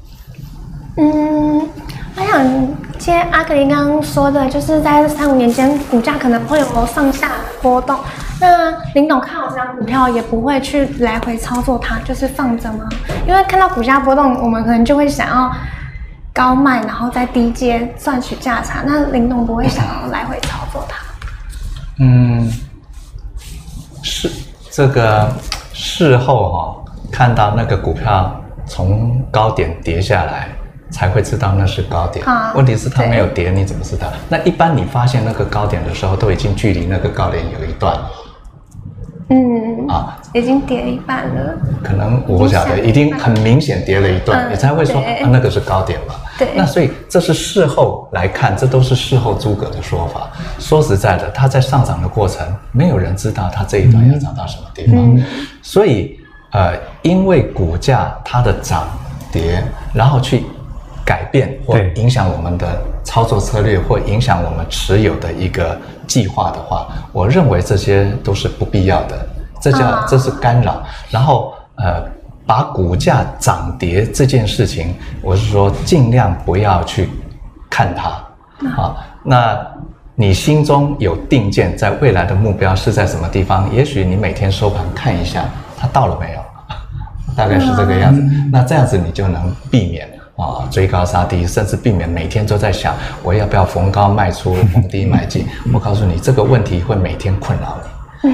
[0.96, 1.58] 嗯，
[2.16, 7.30] 我想，今天阿格林刚刚说的，就是在三五年间，股价可能会有上下
[7.62, 7.96] 波动。
[8.40, 12.88] 那林董看好这张股票，也不会去来回操作它，就是放着吗？
[13.26, 15.50] 因为看到股价波动，我们可能就会想要
[16.32, 18.82] 高卖，然后在低阶赚取价差。
[18.84, 20.96] 那林董不会想要来回操作它？
[22.00, 22.50] 嗯，
[24.02, 24.28] 是
[24.70, 25.32] 这个
[25.72, 28.34] 事后哈、哦，看到那个股票
[28.66, 30.48] 从高点跌下来，
[30.90, 32.24] 才会知道那是高点。
[32.24, 34.06] 啊、问题是它没有跌，你怎么知道？
[34.28, 38.10] 那一般你发现那个高点的时候，都已经距离那个高点有一段了。
[39.30, 41.54] 嗯啊，已经跌一半了。
[41.82, 46.14] 可能我不晓得，已经很明显跌了一段，你才会说啊，那个是高点嘛。
[46.38, 46.48] 对。
[46.56, 50.30] 那所以这是事后来看，这都是事后诸葛的说法。
[50.58, 55.20] 说实在的，它在上涨的过程，没有人知道它这一段要涨到什么地方。
[55.60, 56.18] 所以
[56.52, 56.72] 呃，
[57.02, 58.88] 因为股价它的涨
[59.30, 60.44] 跌，然后去
[61.08, 62.66] 改变或影响我们的
[63.02, 65.80] 操作策略，或影响我们持有的一个。
[66.08, 69.28] 计划的话，我认为这些都是不必要的，
[69.60, 70.82] 这叫这是干扰。
[71.10, 72.02] 然后呃，
[72.46, 77.10] 把股价涨跌这件事情，我是说尽量不要去
[77.68, 78.08] 看它
[78.82, 78.96] 啊。
[79.22, 79.54] 那
[80.14, 83.70] 你心中有定见，在未来的目标是在什么地方？
[83.70, 85.44] 也许你每天收盘看一下，
[85.76, 86.40] 它到了没有？
[87.36, 88.22] 大概是这个样子。
[88.50, 90.08] 那这样子你就能避免。
[90.38, 95.44] 啊，追高杀低，甚至避免每天都在想我要不要逢高卖出，逢低 买进。
[95.74, 97.88] 我告诉你，这个问题会每天困扰你。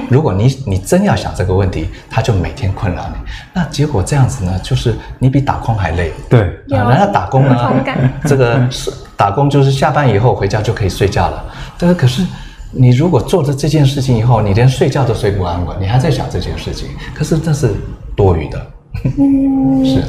[0.09, 3.15] 如果你你真要想这个问题，他就每天困扰你。
[3.53, 6.11] 那结果这样子呢，就是你比打工还累。
[6.29, 6.41] 对，
[6.77, 7.83] 啊，人家打工呢，
[8.25, 11.43] 这个是打工，就是下班以后回家就可以睡觉了。
[11.77, 12.25] 但是可是
[12.71, 17.73] 你如果做了这件事情以后，你连睡觉都睡不安稳，你还在想这件事情，可是这是
[18.15, 18.67] 多余的。
[19.83, 20.03] 是。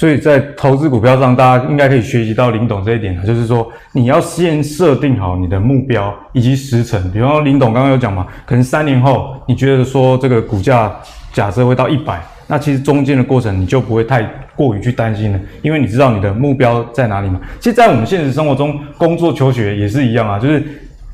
[0.00, 6.98] 所以在投资股票上，大家应该可以学习到林董这一点，就是说你要先设定好你的目标以及时程。
[7.12, 10.90] 比方说林董刚刚有讲嘛，可能三年后你觉得说这个股价
[11.34, 14.22] 假设会到一百，那其实中间的过程你就不会太
[14.56, 17.38] 过于去担心了，因为你知道你的目标在哪里嘛。
[17.58, 20.64] 其实，在我们现实生活中，工作求学也是一样啊，就是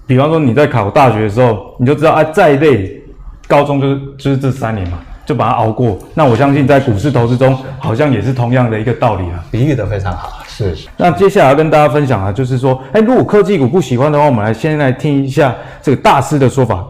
[0.07, 3.03] 比方说你在考大学的时候，你就知道啊，再累，
[3.49, 4.99] 高中就是就是这三年嘛。
[5.27, 5.99] 就把它熬过。
[6.15, 9.45] 那我相信在股市投资中，好像也是同样的一个道理啊。
[9.51, 10.75] 比喻的非常好，是。
[10.97, 16.83] 那接下来要跟大家分享啊，就是说，哎，如果科技股不喜欢的话，我们来先来听一下这个大师的说法。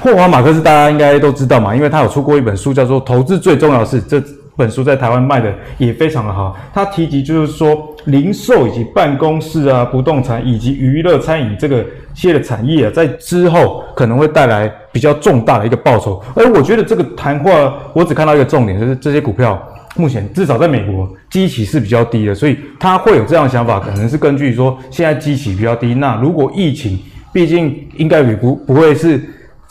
[0.00, 4.00] 霍华马克思大家应该都知道嘛，因为他有出过一本书，叫做《投资最重要的事》。
[4.06, 4.22] 这
[4.56, 6.56] 本书在台湾卖的也非常的好。
[6.72, 11.84] 他提及就是说，零售以及办公室啊、不动产以及娱乐餐饮这个
[12.14, 16.22] 些的产业啊，在之后可能会带来比较重大的一个报酬。
[16.34, 19.60] 而我觉得这个谈话，我只看到一个重点，就是这些股票
[19.96, 25.94] 目前至少在美国基期是比较低的，所以他会有这样的想法，可能是根据说现在基期比较低。
[25.94, 26.98] 那如果疫情，
[27.32, 29.20] 毕竟应该也不不会是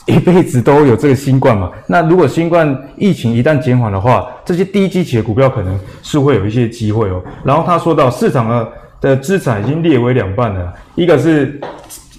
[0.06, 1.70] 一辈子都有这个新冠嘛。
[1.86, 7.22] 那如果新冠疫情一旦减缓的话，这些低基企业股票可能是会有一些机会哦。
[7.44, 8.68] 然后他说到市场的
[9.00, 11.60] 的资产已经列为两半了，一个是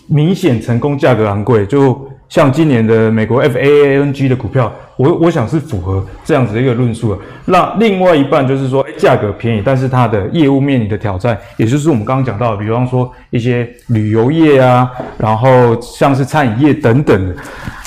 [0.07, 2.09] 明显成功价格昂贵，就。
[2.27, 7.21] 像今年的美国 FAANG 的股票，我我想是符合这样子的一个论述的。
[7.45, 17.35] 那另外一半就是说，价格便宜，但是它的业务面临的挑战，也就是我们刚刚讲到，比方说一些旅游业啊，然后像是餐饮业等等的。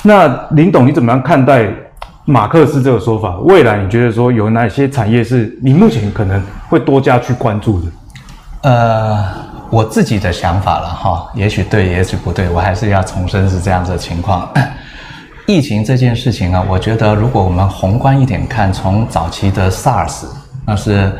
[0.03, 1.67] 那林董，你怎么样看待
[2.25, 3.37] 马克思这个说法？
[3.39, 7.87] 未来你觉得说有哪些产业是你目前可能会多加去关注的？
[8.63, 9.48] 呃。
[9.71, 14.49] 我自己的想法了哈，也许对，也许不对，我还是要重申是这样子的情况。
[15.45, 20.25] 疫情这件事情啊，我觉得如果我们宏观一点看，从早期的 SARS，
[20.65, 21.11] 那是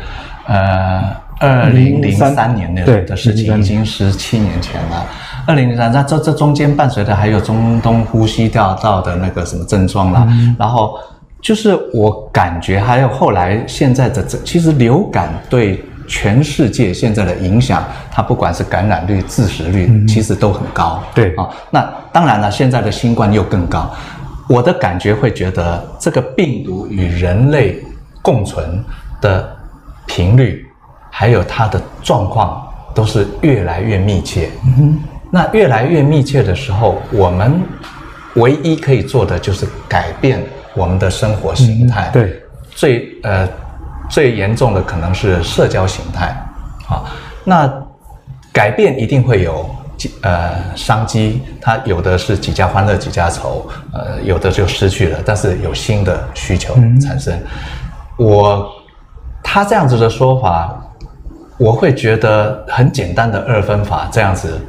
[0.48, 1.02] 呃
[1.40, 5.06] 二零零三年的的事情，已经十七年前了。
[5.48, 11.00] 二零零三，那这这中间伴随的还有中东呼吸道道的那个什么症状啦，嗯、然后
[11.42, 15.84] 就是我感觉还有后来现在的这，其实流感对。
[16.10, 21.02] 全世界现在的影响，它不管是感染率、致死率，嗯、其实都很高。
[21.14, 23.90] 对啊、哦，那当然了，现在的新冠又更高。
[24.50, 27.80] 我的感觉会觉得，这个病毒与人类
[28.24, 28.84] 共存
[29.22, 29.48] 的
[30.08, 30.66] 频率，
[31.12, 34.50] 还有它的状况，都是越来越密切。
[35.30, 37.62] 那越来越密切的时候，我们
[38.34, 40.44] 唯一可以做的就是改变
[40.74, 42.10] 我们的生活形态。
[42.10, 42.42] 嗯、对，
[42.72, 43.48] 最呃。
[44.10, 46.36] 最严重的可能是社交形态，
[46.90, 47.06] 啊，
[47.44, 47.72] 那
[48.52, 49.70] 改变一定会有
[50.22, 57.34] 呃商机，它有的是几家欢乐几家愁，呃，有的就失去了，但是有新的需求产生。
[57.36, 58.68] 嗯、我
[59.44, 60.76] 他这样子的说法，
[61.58, 64.60] 我会觉得很简单的二分法这样子，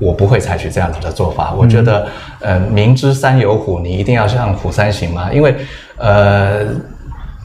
[0.00, 1.52] 我不会采取这样子的做法。
[1.56, 2.08] 我觉得，
[2.40, 5.30] 呃，明知山有虎，你一定要向虎山行吗？
[5.32, 5.54] 因为，
[5.96, 6.66] 呃。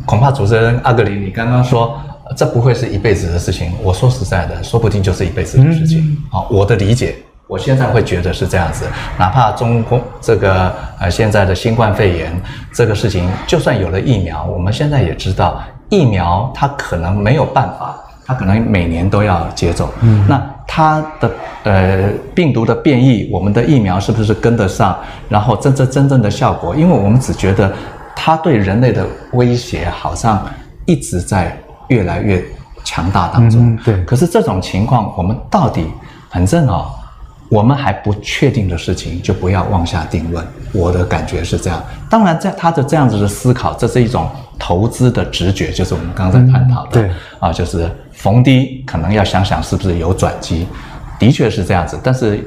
[0.05, 1.99] 恐怕主持人阿格里，你刚刚说
[2.35, 3.71] 这不会是一辈子的事情。
[3.81, 6.17] 我说实在的，说不定就是一辈子的事情。
[6.31, 7.15] 好，我的理解，
[7.47, 8.85] 我现在会觉得是这样子。
[9.17, 12.31] 哪怕中共这个呃现在的新冠肺炎
[12.73, 17.95] 这个事情，就算有了疫苗，我们现在也知道，疫苗它可能没有办法，
[18.25, 19.89] 它可能每年都要接种。
[20.01, 21.31] 嗯，那它的
[21.63, 24.97] 呃病毒的变异，我们的疫苗是不是跟得上？
[25.29, 27.73] 然后真真真正的效果，因为我们只觉得。
[28.15, 30.47] 它对人类的威胁好像
[30.85, 31.55] 一直在
[31.89, 32.43] 越来越
[32.83, 33.73] 强大当中。
[33.73, 34.03] 嗯，对。
[34.05, 35.87] 可是这种情况，我们到底
[36.31, 36.89] 反正哦，
[37.49, 40.45] 我们还不确定的事情，就不要妄下定论。
[40.71, 41.83] 我的感觉是这样。
[42.09, 46.91] 当然，在他的这样子的思考，这是一种投资的直觉，就是我们刚才探讨的。
[46.91, 47.11] 对。
[47.39, 50.65] 啊，就是逢低可能要想想是不是有转机。
[51.19, 52.43] 的确是这样子，但是。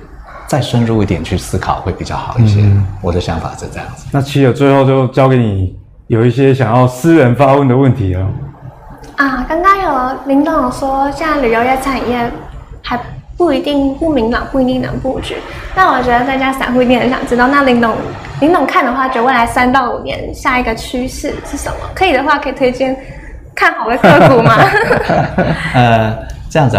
[0.48, 2.62] 再深入一点去思考会比较好一些。
[2.62, 4.06] 嗯、我的想法是这样子。
[4.10, 8.26] 那七友最后就交给你，有一些想要私人发问的问题了。
[9.16, 12.30] 啊，刚刚有林董有说，现在旅游业产业
[12.82, 12.98] 还
[13.36, 15.36] 不一定不明朗，不一定能布局。
[15.76, 17.94] 那我觉得大家散户一定很想知道，那林董
[18.40, 21.76] 林董看的话，觉得未来三到五年下一个趋势是什么？
[21.94, 22.96] 可以的话，可以推荐
[23.54, 24.54] 看好的个股吗？
[25.74, 26.16] 呃，
[26.48, 26.78] 这样子。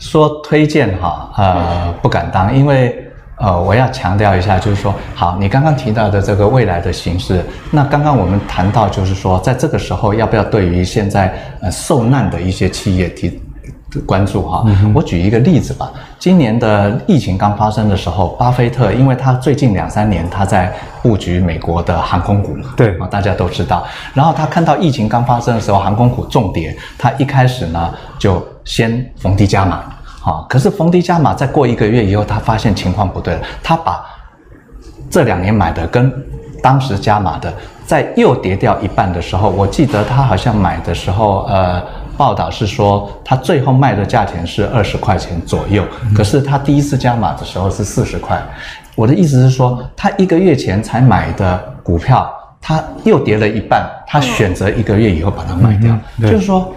[0.00, 11.32] 说推荐哈，呃，不敢当，因为呃，我要强调一下，就是说，好，你刚刚提到的这个未来的形势，那刚刚我们谈到，就是说，在这个时候，要不要对于现在
[11.62, 13.40] 呃受难的一些企业提
[14.06, 14.64] 关注哈？
[14.66, 15.90] 嗯、我举一个例子吧。
[16.18, 20.72] 今年的疫情刚发生的时候，巴菲特，因为他最近两三年他在
[21.02, 23.84] 布局美国的航空股嘛，对啊，大家都知道。
[24.14, 28.40] 然后他看到疫情刚发生的时候，航空股重跌，他一开始呢就。
[28.62, 34.04] 先逢低加码，好，可是逢低加码，再过一个月以后，他发现情况不对了，他把
[35.10, 36.12] 这两年买的跟
[36.62, 37.52] 当时加码的，
[37.86, 41.82] 在又跌掉一半的时候，我记得他好像买的时候，呃，
[42.20, 45.82] 报道是说他最后卖的价钱是二十块钱左右，
[46.14, 48.38] 可是他第一次加码的时候是四十块。
[48.94, 56.70] 我的意思是说，他一个月前才买的股票，他又跌了一半，他选择一个月以后把它卖掉，就是说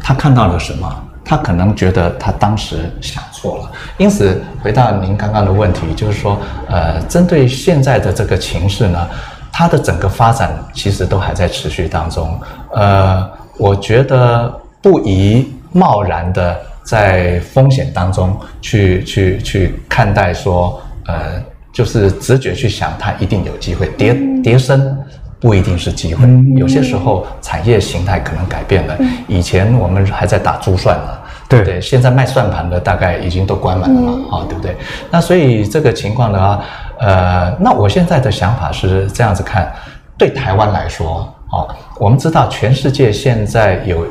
[0.00, 0.92] 他看到了什么？
[1.24, 6.36] 他可能觉得他当时想错了，因此回到您刚刚的问题，就是说，
[6.68, 9.08] 呃，针对现在的这个情势呢，
[9.52, 12.40] 它的整个发展其实都还在持续当中。
[12.74, 14.52] 呃，我觉得
[14.82, 24.12] 不宜贸然的在风险当中去去去看待说，呃，就是直觉去想它一定有机会跌
[24.42, 24.98] 跌升。
[25.40, 26.24] 不一定是机会。
[26.56, 28.96] 有些时候产业形态可能改变了。
[29.26, 31.18] 以前我们还在打珠算呢，
[31.48, 34.76] 对对，现在卖算盘的大概已经都关门了嘛，啊，对不对？
[35.10, 36.62] 那所以这个情况的话，
[37.00, 39.72] 呃，那我现在的想法是这样子看，
[40.16, 41.68] 对台湾来说，哦，
[41.98, 44.06] 我们知道全世界现在有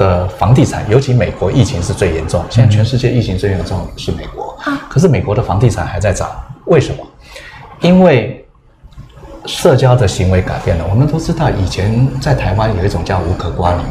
[0.00, 4.56] 的房地产，尤其美国疫情是最严重，现在全世界疫情最严重是美国，
[4.88, 6.30] 可是美国的房地产还在涨，
[6.64, 7.06] 为什么？
[7.80, 8.42] 因为
[9.44, 10.84] 社交的行为改变了。
[10.88, 13.82] 我们都知道，以前在台湾有一种叫无壳蜗牛，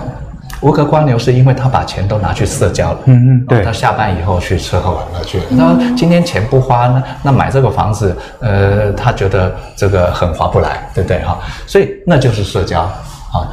[0.62, 3.00] 无壳蜗牛是因为他把钱都拿去社交了。
[3.06, 3.64] 嗯嗯，对。
[3.64, 5.44] 他下班以后去吃喝玩乐去了。
[5.52, 7.04] 那今天钱不花呢？
[7.22, 11.38] 那买这个房子，呃，他觉得这个很划不来，对不对哈？
[11.68, 13.46] 所以那就是社交啊。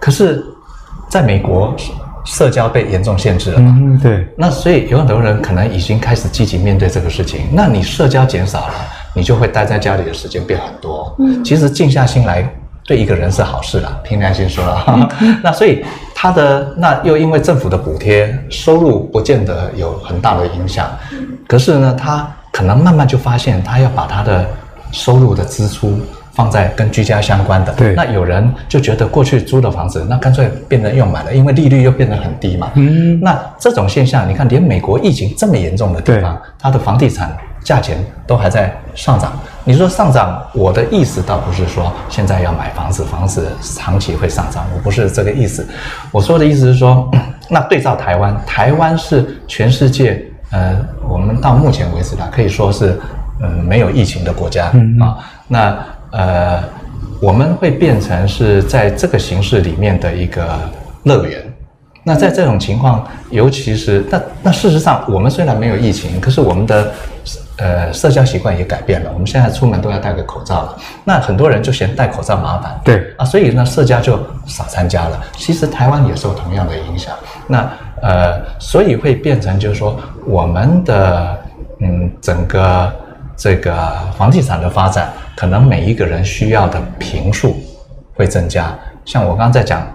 [0.00, 0.44] 可是，
[1.14, 1.72] 在美国，
[2.24, 3.72] 社交被严重限制了嘛？
[3.78, 4.26] 嗯，对。
[4.36, 7.42] 那所以有很多人可能已经开始积极面对这个事情。
[7.52, 8.74] 那你社交减少了。
[9.16, 11.14] 你就会待在家里的时间变很多。
[11.20, 12.44] 嗯，其实静下心来
[12.84, 14.00] 对一个人是好事了。
[14.02, 15.08] 凭良心说了，
[15.40, 20.90] 那所以他的那又因为政府的补贴，收入不见得有很大的影响。
[21.46, 24.44] 可是呢，他可能慢慢就发现，他要把他的
[24.90, 26.00] 收入的支出
[26.34, 27.72] 放在跟居家相关的。
[27.72, 27.94] 对。
[27.94, 32.70] 那有人就觉得过去租的房子，那干脆变成又买了，因为利率又变得很低嘛。
[32.74, 33.18] 嗯。
[33.20, 37.34] 那这种现象，你看，连美国疫情这么严重的地方，它的房地产。
[37.64, 39.32] 价钱都还在上涨，
[39.64, 45.66] 你说上涨，我的意思倒不是说现在要买房子，房子长期会上涨，我不是这个意思。
[46.12, 47.10] 我说的意思是说，
[47.48, 50.76] 那对照台湾，台湾是全世界，呃，
[51.08, 53.00] 我们到目前为止呢，可以说是，
[53.40, 54.66] 嗯，没有疫情的国家
[55.00, 55.16] 啊。
[55.48, 55.74] 那
[56.16, 56.62] 呃，
[57.20, 60.46] 我们会变成是在这个形式里面的一个
[61.02, 61.42] 乐园。
[62.02, 66.92] 那在这种情况，尤其是那那事实上，我们虽然没有疫情，可是我们的。
[67.56, 69.10] 呃，社交习惯也改变了。
[69.14, 70.76] 我们现在出门都要戴个口罩了。
[71.04, 75.20] 那很多人就嫌戴口罩麻烦，对啊，所以呢，社交就少参加了。
[75.36, 77.14] 其实台湾也受同样的影响。
[77.46, 77.70] 那
[78.02, 79.96] 呃，所以会变成就是说，
[80.26, 81.38] 我们的
[81.78, 82.92] 嗯，整个
[83.36, 83.74] 这个
[84.16, 87.56] 房地产的发展，可能每一个人需要的平数
[88.14, 88.76] 会增加。
[89.04, 89.86] 像我刚刚在讲，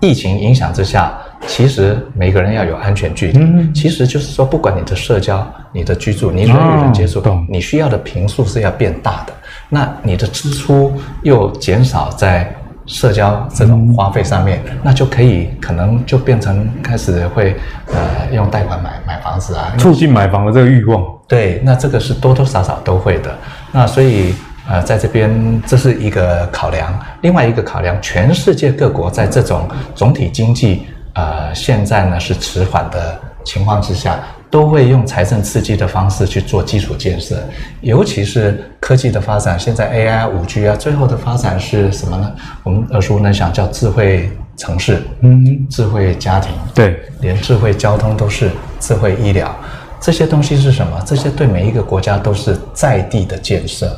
[0.00, 1.18] 疫情影响之下。
[1.46, 9.32] 其实每个人要有安全距离，嗯，其实就是说，不管你的社交、你的居住、你人与人接触，哦，你需要的平数是要变大的。
[9.68, 12.52] 那你的支出又减少在
[12.86, 17.56] 社交这种花费上面，嗯，那就可以可能就变成开始会
[17.88, 21.04] 呃用贷款买买房子啊，促进买房的这个欲望。
[21.28, 23.34] 对，那这个是多多少少都会的。
[23.72, 24.34] 那所以
[24.68, 30.86] 呃，在这边这是一个考量，另外一个考量，全世界各国在这种总体经济。
[31.14, 34.18] 呃，现在呢是迟缓的情况之下，
[34.56, 37.36] 都会用财政刺激的方式去做基础建设，
[37.82, 42.34] 尤其是科技的发展，现在 AI、五 G 啊，最后的发展是什么呢？
[42.62, 48.50] 我们耳熟能详叫智慧城市，嗯，智慧家庭，对，连智慧交通都是
[48.80, 49.54] 智慧医疗，
[50.00, 51.02] 这些东西是什么？
[51.04, 53.94] 这些对每一个国家都是在地的建设，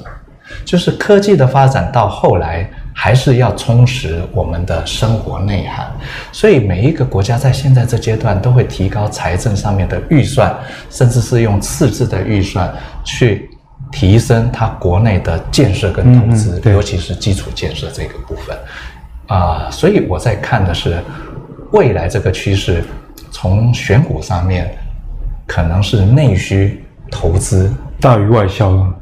[0.65, 2.69] 就是科技的发展到后来。
[3.01, 5.87] 还是要充实我们的生活内涵，
[6.33, 10.53] 所以每一个国家在现在这阶段都会提高财政上面的预算，
[10.91, 12.75] 甚至是用赤字的预算
[13.05, 13.49] 去
[13.93, 18.57] 提升它国内的建设跟投资，嗯、尤其是基础建设这个部分。
[19.29, 21.01] 啊、呃，所以我在看的是
[21.71, 22.83] 未来这个趋势，
[23.31, 24.77] 从选股上面
[25.47, 28.93] 可能是内需投资大于外销了。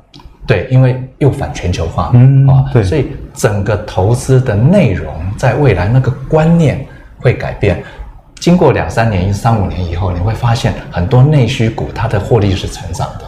[0.47, 6.87] 对，因为又反全球化啊，对，所以整个投资的内容在未来那个观念
[7.19, 7.83] 会改变。
[8.39, 13.25] 经过两三年、三五年以后，你会发现很多内需股它的获利是成长的。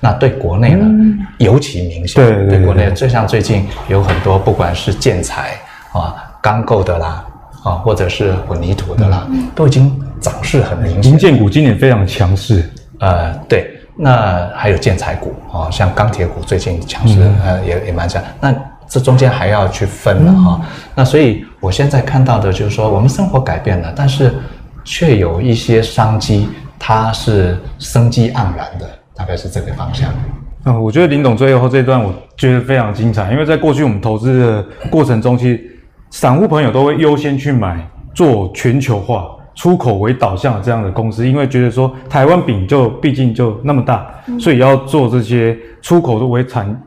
[0.00, 2.24] 那对国内呢，嗯、尤其明显。
[2.24, 5.50] 对，对，对，对国内，就像最近有很多，不管是建材
[5.92, 7.24] 啊、钢构的啦，
[7.64, 11.12] 啊，或者是混凝土的啦，嗯、都已经涨势很明显。
[11.12, 12.68] 银建股今年非常强势。
[13.00, 13.71] 呃，对。
[13.94, 18.22] 那还有建材股啊，像钢铁股最近强势，呃，也也蛮强。
[18.40, 18.54] 那
[18.88, 20.60] 这中间还要去分了哈。
[20.94, 24.34] 那所以我现在看到的就是说，我们生活改变了，但是
[24.84, 30.10] 却有一些商机，它是生机盎然的，大概是这个方向。
[30.64, 35.60] 啊，我觉得林董最后这一段我觉得非常精彩，因为在过去我们投资的过程中，其实
[36.10, 39.26] 散户朋友都会优先去买做全球化。
[39.54, 46.82] 出口为导向的这样的公司，因为觉得说台湾饼就毕竟就那么大，嗯、所以要做这些出口的为产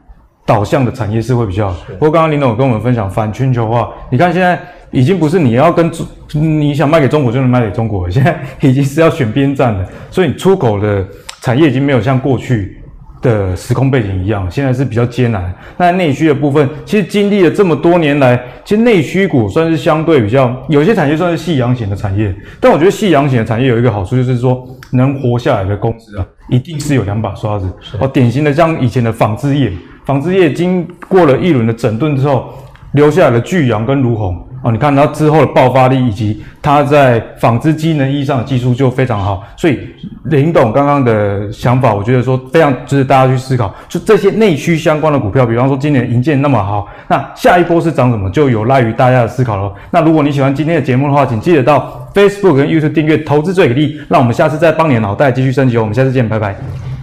[0.45, 1.77] 导向的产业是会比较好。
[1.93, 4.59] 不过刚刚林总跟我们分享反全球化，你看现在
[4.91, 9.85] 已经不是你要跟中你想卖给中国就能卖给中国了，现在已经是要选边站了。
[10.09, 11.05] 所以你出口的
[11.41, 12.81] 产业已经没有像过去
[13.25, 15.51] 的时空背景一样，现在是比较艰难。
[15.77, 22.33] 那内需的部分，其实经历了这么多年来，其实内需股算是相对比较，有些产业算是夕阳型的产业。
[22.59, 27.67] 但我觉得夕阳型的产业有一个好处，就是说能活下来的公司啊，一定是有两把刷子。
[27.99, 29.73] 哦，典型的像以前的纺织业，
[30.05, 32.53] 纺织业经过了一轮的整顿之后，
[32.93, 34.47] 留下来的巨阳跟儒鸿。
[34.65, 39.79] 哦，你看它之后的爆发力，以及它在纺织机能衣上的技术就非常好，所以
[40.23, 43.71] 林董刚刚的想法，我觉得说非常值得大家去思考。
[43.87, 49.71] 就这些内需相关的股票，比方说今年银建那么好，那下一波是涨什么，就有赖于大家的思考了。
[49.91, 55.77] 那如果你喜欢今天的节目的话，请记得到 Facebook 跟 YouTube 订阅“投资最给力”，让我们下次再帮你的脑袋继续升级。
[55.77, 56.94] 我们下次见，拜拜。